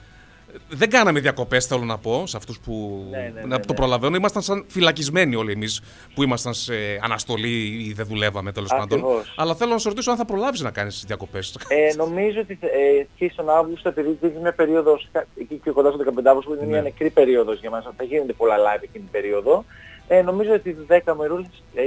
[0.68, 3.74] Δεν κάναμε διακοπές θέλω να πω, σε αυτούς που Ναι, ναι, να ναι, το ναι.
[3.74, 4.16] προλαβαίνω.
[4.16, 5.80] Ήμασταν σαν φυλακισμένοι όλοι εμείς
[6.14, 8.98] που ήμασταν σε αναστολή ή δεν δουλεύαμε τέλος πάντων.
[8.98, 9.34] Ακριβώς.
[9.36, 11.56] Αλλά θέλω να σε ρωτήσω αν θα προλάβεις να κάνεις διακοπές.
[11.68, 15.90] Ε, νομίζω ότι ε, και στον Αύγουστο, επειδή είναι μια περίοδος, κα- εκεί και κοντά
[15.90, 16.70] στο 15 Αύγουστο, που είναι Ναι.
[16.72, 19.64] μια νεκρή περίοδος για μας, θα γίνονται πολλά live εκείνη την περίοδο.
[20.08, 21.82] Ε, νομίζω ότι 10 μερούλες ε,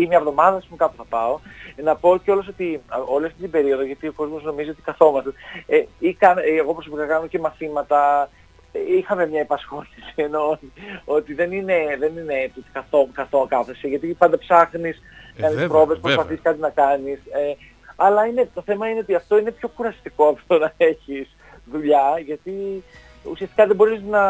[0.00, 1.38] ή μια εβδομάδα, ας πούμε, κάπου θα πάω.
[1.76, 4.82] Ε, να πω κιόλας ότι α, όλη αυτή την περίοδο, γιατί ο κόσμος νομίζει ότι
[4.82, 5.32] καθόμαστε,
[5.66, 8.30] ε, ή κάν- ε, εγώ προσωπικά κάνω και μαθήματα,
[8.72, 10.58] ε, είχαμε μια επασχόληση, ενώ
[11.04, 14.96] ότι δεν είναι, δεν είναι έτσι ότι καθό, καθό κάθεσαι, γιατί πάντα ψάχνεις,
[15.36, 16.14] Ε, κάνεις βέβαια, πρόβες, βέβαια.
[16.14, 17.18] προσπαθείς κάτι να κάνεις.
[17.18, 17.54] Ε,
[17.96, 21.36] αλλά είναι, το θέμα είναι ότι αυτό είναι πιο κουραστικό από το να έχεις
[21.72, 22.84] δουλειά, γιατί
[23.30, 24.22] ουσιαστικά δεν μπορείς να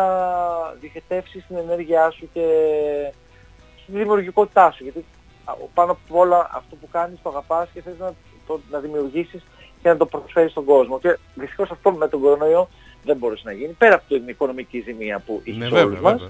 [0.80, 2.42] διοχετεύσεις την ενέργειά σου και
[3.88, 4.82] στη δημιουργικότητά σου.
[4.82, 5.04] Γιατί
[5.44, 8.12] α, πάνω από όλα αυτό που κάνεις το αγαπάς και θες να,
[8.46, 9.42] το, να δημιουργήσεις
[9.82, 10.98] και να το προσφέρεις στον κόσμο.
[10.98, 12.68] Και δυστυχώς αυτό με τον κορονοϊό
[13.04, 16.00] δεν μπορούσε να γίνει, πέρα από την οικονομική ζημία που είχε Ναι, σε όλους βέβαια,
[16.00, 16.12] μας.
[16.12, 16.28] βέβαια.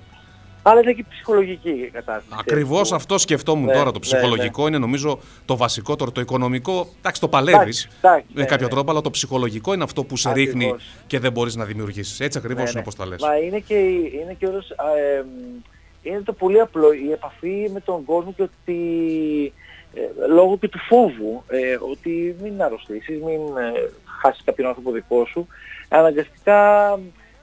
[0.67, 2.41] Αλλά είναι και η ψυχολογική κατάσταση.
[2.41, 3.85] Ακριβώς που- αυτό σκεφτόμουν Ναι, τώρα.
[3.85, 6.11] Το ναι, ψυχολογικό είναι νομίζω το βασικότερο.
[6.13, 8.73] Το οικονομικό, εντάξει, το παλεύεις Εντάξει, εντάξει, με ναι, κάποιο ναι.
[8.73, 10.53] τρόπο, αλλά το ψυχολογικό είναι αυτό που σε Ακριβώς.
[10.55, 10.75] ρίχνει
[11.07, 12.21] και δεν μπορείς να δημιουργήσεις.
[12.21, 12.81] Έτσι ακριβώς Ναι, είναι ναι.
[12.81, 13.23] όπως τα λες.
[13.23, 13.75] Μα είναι και,
[14.21, 14.85] είναι και όλος, α,
[15.19, 15.27] εμ,
[16.05, 19.53] είναι το πολύ απλό, η επαφή με τον κόσμο και ότι
[19.95, 23.91] ε, λόγω και του φόβου, ε, ότι μην αρρωστήσεις, μην ε,
[24.21, 25.47] χάσεις κάποιον άνθρωπο δικό σου,
[25.89, 26.99] αναγκαστικά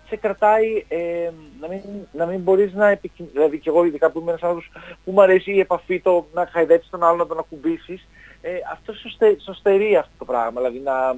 [0.07, 1.81] σε κρατάει ε, να, μην,
[2.11, 4.71] να μην μπορείς να επικοινωνήσεις, δηλαδή και εγώ ειδικά που είμαι ένας άνθρωπος
[5.03, 8.07] που μου αρέσει η επαφή, το να χαϊδέψεις τον άλλον, να τον ακουμπήσεις,
[8.41, 11.15] ε, αυτό σου, στε, σου στερεί αυτό το πράγμα, δηλαδή να,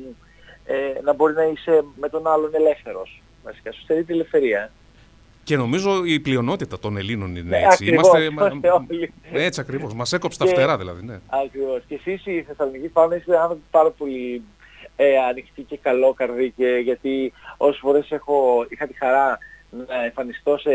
[0.66, 3.22] ε, να μπορεί να είσαι με τον άλλον ελεύθερος.
[3.44, 4.72] Βασικά, σου στερεί την ελευθερία.
[5.44, 7.68] Και νομίζω η πλειονότητα των Ελλήνων είναι Ναι, έτσι.
[7.86, 9.14] ακριβώς, είμαστε όλοι.
[9.32, 9.94] Έτσι ακριβώς.
[9.94, 11.06] Μας έκοψε τα Και- φτερά δηλαδή.
[11.06, 11.20] Ναι.
[11.46, 11.82] Ακριβώς.
[11.88, 14.42] Και εσείς οι Θεσσαλονικοί πάνω είστε άνθρωποι πάρα πολύ
[14.96, 19.38] ε, ανοιχτοί και καλό καρδί και γιατί όσες φορές έχω, είχα τη χαρά
[19.88, 20.72] να εμφανιστώ σε,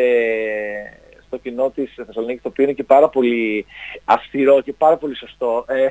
[1.26, 3.66] στο κοινό της Θεσσαλονίκης το οποίο είναι και πάρα πολύ
[4.04, 5.64] αυστηρό και πάρα πολύ σωστό.
[5.68, 5.88] Ε,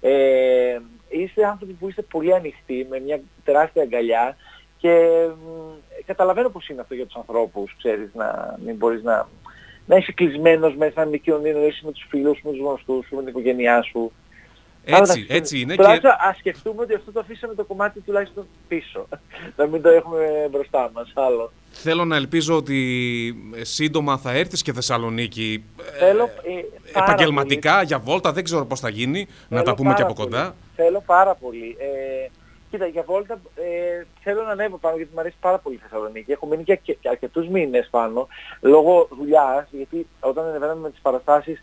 [0.00, 4.36] ε, είστε άνθρωποι που είστε πολύ ανοιχτοί με μια τεράστια αγκαλιά
[4.78, 4.94] και
[5.44, 5.72] μ,
[6.06, 9.28] καταλαβαίνω πως είναι αυτό για τους ανθρώπους, ξέρεις, να μην μπορείς να,
[9.86, 13.14] να είσαι κλεισμένος μέσα, να μην κοινωνήσεις με τους φίλους σου, με τους γνωστούς σου,
[13.14, 14.12] με την οικογένειά σου.
[14.90, 15.74] Αλλά Έτσι, εντάξει, έτσι είναι.
[15.74, 19.06] Και Τουλάχιστον ας σκεφτούμε ότι αυτό το αφήσαμε το κομμάτι τουλάχιστον πίσω.
[19.56, 21.52] να μην το έχουμε μπροστά μας άλλο.
[21.70, 22.78] θέλω να ελπίζω ότι
[23.56, 25.64] ε, σύντομα θα έρθεις και Θεσσαλονίκη.
[25.94, 26.28] ε, Θέλω ε,
[26.92, 29.26] πάρα Επαγγελματικά για βόλτα, δεν ξέρω πώς θα γίνει.
[29.48, 30.30] Να Θέλω τα πούμε και πάρα από πολύ.
[30.30, 30.54] κοντά.
[30.76, 31.76] Θέλω πάρα πολύ.
[31.78, 32.28] Ε,
[32.70, 36.32] κοίτα, για βόλτα ε, θέλω να ανέβω πάνω γιατί μου αρέσει πάρα πολύ η Θεσσαλονίκη.
[36.32, 38.28] Έχω μείνει και αρκε- αρκετούς μήνες πάνω
[38.60, 41.62] λόγω δουλειάς, γιατί όταν ανεβαίναμε με τις παραστάσεις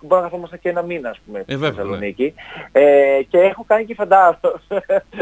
[0.00, 1.76] μπορεί να καθόμαστε και ένα μήνα, ας πούμε, Ε, στη βέβαια, ναι.
[1.76, 2.34] Θεσσαλονίκη.
[2.72, 4.38] Ε, και έχω κάνει και φαντάρο.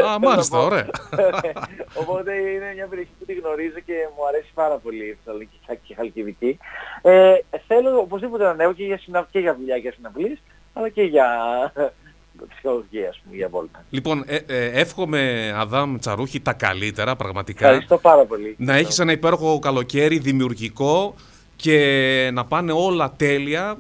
[0.07, 0.87] Α, μάλιστα, ωραία.
[2.01, 5.79] Οπότε είναι μια περιοχή που τη γνωρίζω και μου αρέσει πάρα πολύ η Θεσσαλονίκη και
[5.87, 6.59] η Χαλκιδική.
[7.03, 7.35] Ε,
[7.67, 9.27] θέλω οπωσδήποτε να ανέβω και για, συνα...
[9.31, 10.39] και για δουλειά και για συναυλίες,
[10.73, 11.27] αλλά και για
[12.49, 13.85] ψυχολογία, ας πούμε, για βόλτα.
[13.91, 17.65] Λοιπόν, ε, ε, εύχομαι, Αδάμ Τσαρούχη, τα καλύτερα, πραγματικά.
[17.67, 18.55] Ευχαριστώ πάρα πολύ.
[18.59, 21.15] Να έχεις ένα υπέροχο καλοκαίρι, δημιουργικό
[21.57, 23.79] και να πάνε όλα τέλεια.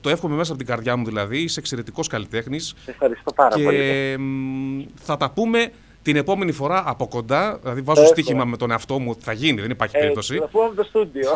[0.00, 1.38] Το εύχομαι μέσα από την καρδιά μου δηλαδή.
[1.38, 2.74] Είσαι εξαιρετικός καλλιτέχνης.
[2.86, 4.18] Ευχαριστώ πάρα και πολύ.
[4.18, 5.72] μ, θα τα πούμε
[6.02, 7.58] την επόμενη φορά από κοντά.
[7.62, 8.20] Δηλαδή βάζω Εύχομαι.
[8.20, 9.16] στοίχημα με τον εαυτό μου.
[9.20, 10.36] Θα γίνει, δεν υπάρχει Ε, περίπτωση.
[10.38, 11.30] θα πούμε από το στούντιο.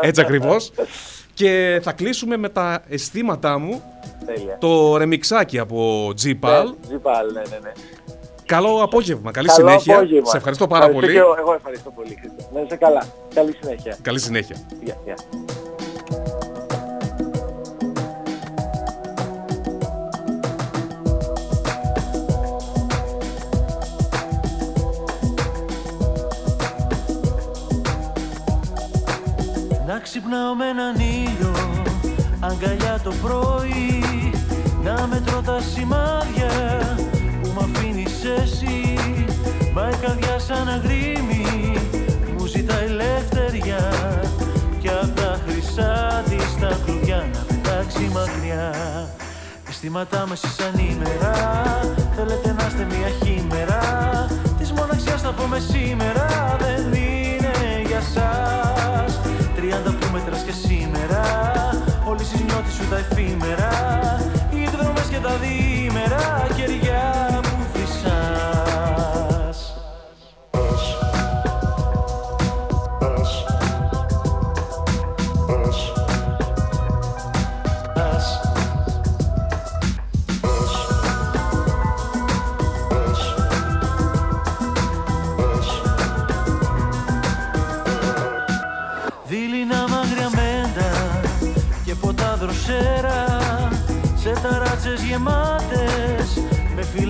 [0.00, 0.70] Έτσι ακριβώς.
[1.40, 3.82] και θα κλείσουμε με τα αισθήματά μου.
[4.26, 4.56] Τέλεια.
[4.60, 6.64] Το ρεμιξάκι από G-Pal.
[6.86, 7.72] Τζιπάλ, ναι, ναι, ναι.
[8.46, 9.30] Καλό απόγευμα.
[9.30, 9.94] Καλή Καλό συνέχεια.
[9.96, 10.30] απόγευμα.
[10.30, 11.12] Σε ευχαριστώ πάρα πολύ.
[11.12, 12.18] και εγώ, εγώ ευχαριστώ πολύ.
[12.20, 12.50] Χρήστο.
[12.54, 13.06] Να είσαι καλά.
[13.34, 13.96] Καλή συνέχεια.
[14.02, 14.56] Καλή συνέχεια.
[14.82, 15.14] Γεια, γεια.
[30.02, 31.54] Ξυπνάω με έναν ήλιο
[32.40, 34.02] Αγκαλιά το πρωί.
[34.84, 36.50] Να μετρώ τα σημάδια
[37.42, 38.94] Που μ' αφήνεις εσύ.
[39.74, 41.74] Μα η καρδιά σαν αγρίμι
[42.38, 43.92] Μου ζητάει ελευθεριά
[44.80, 48.74] Κι απ' τα χρυσά της τα κλουβιά Να πετάξει μακριά.
[49.68, 51.32] Αισθήματά μας σαν ημέρα
[52.16, 53.80] Θέλετε να είστε μια χήμερα.
[54.58, 58.79] Της μοναξιάς θα πούμε σήμερα Δεν είναι για σας
[59.60, 61.20] Τριάντα που μέτρας και σήμερα.
[62.04, 63.70] Όλοι στις νιώτες σου τα εφήμερα.
[64.54, 66.46] Οι εκδρομές και τα διήμερα.
[66.56, 67.29] Κεριά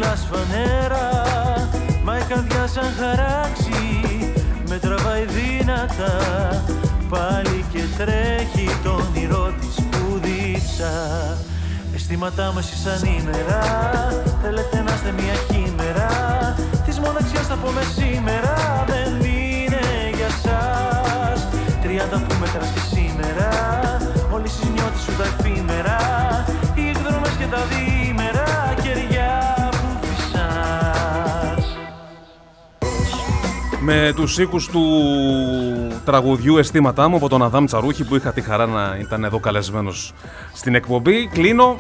[0.01, 1.09] με φυλάς φανέρα
[2.05, 4.33] Μα η καρδιά σαν χαράξει
[4.69, 6.17] με τραβάει δυνατά
[7.09, 10.93] Πάλι και τρέχει το όνειρό της που δίψα
[11.95, 13.63] Αισθήματά μας σαν ημέρα
[14.43, 16.09] Θέλετε να είστε μια χήμερα
[16.87, 18.85] Της μοναξιάς θα πούμε σήμερα.
[18.87, 19.85] Δεν είναι
[20.17, 21.47] για σας.
[21.83, 23.49] Τριάντα που μέτρας και σήμερα
[24.33, 25.99] Όλοι στις νιώτες σου τα εφήμερα.
[26.75, 28.10] Οι εκδρομές και τα διήμερα
[33.83, 34.83] Με τους ήχους του
[36.05, 40.13] τραγουδιού αισθήματά μου από τον Αδάμ Τσαρούχη που είχα τη χαρά να ήταν εδώ καλεσμένος
[40.53, 41.27] στην εκπομπή.
[41.27, 41.77] Κλείνω.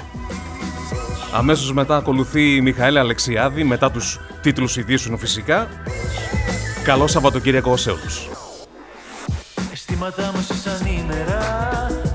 [1.33, 5.69] Αμέσως μετά ακολουθεί η Μιχαέλα Αλεξιάδη μετά τους τίτλους ειδήσεων φυσικά.
[6.85, 8.29] Καλό Σαββατοκύριακο σε όλους.
[9.73, 11.41] Αισθήματά μας σαν ημέρα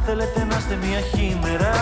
[0.05, 1.73] Θέλετε να είστε μια χήμερα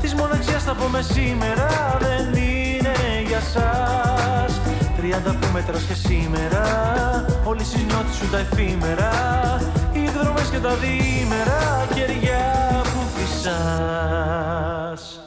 [0.00, 2.94] Της μοναξιάς θα πούμε σήμερα Δεν είναι
[3.26, 4.13] για σας
[5.04, 6.64] Τριάντα που μετράς και σήμερα.
[7.44, 9.10] Όλοι συνότι σου τα εφήμερα.
[9.92, 11.86] Οι δρόμες και τα διήμερα.
[11.94, 15.23] Κεριά που φυσάς.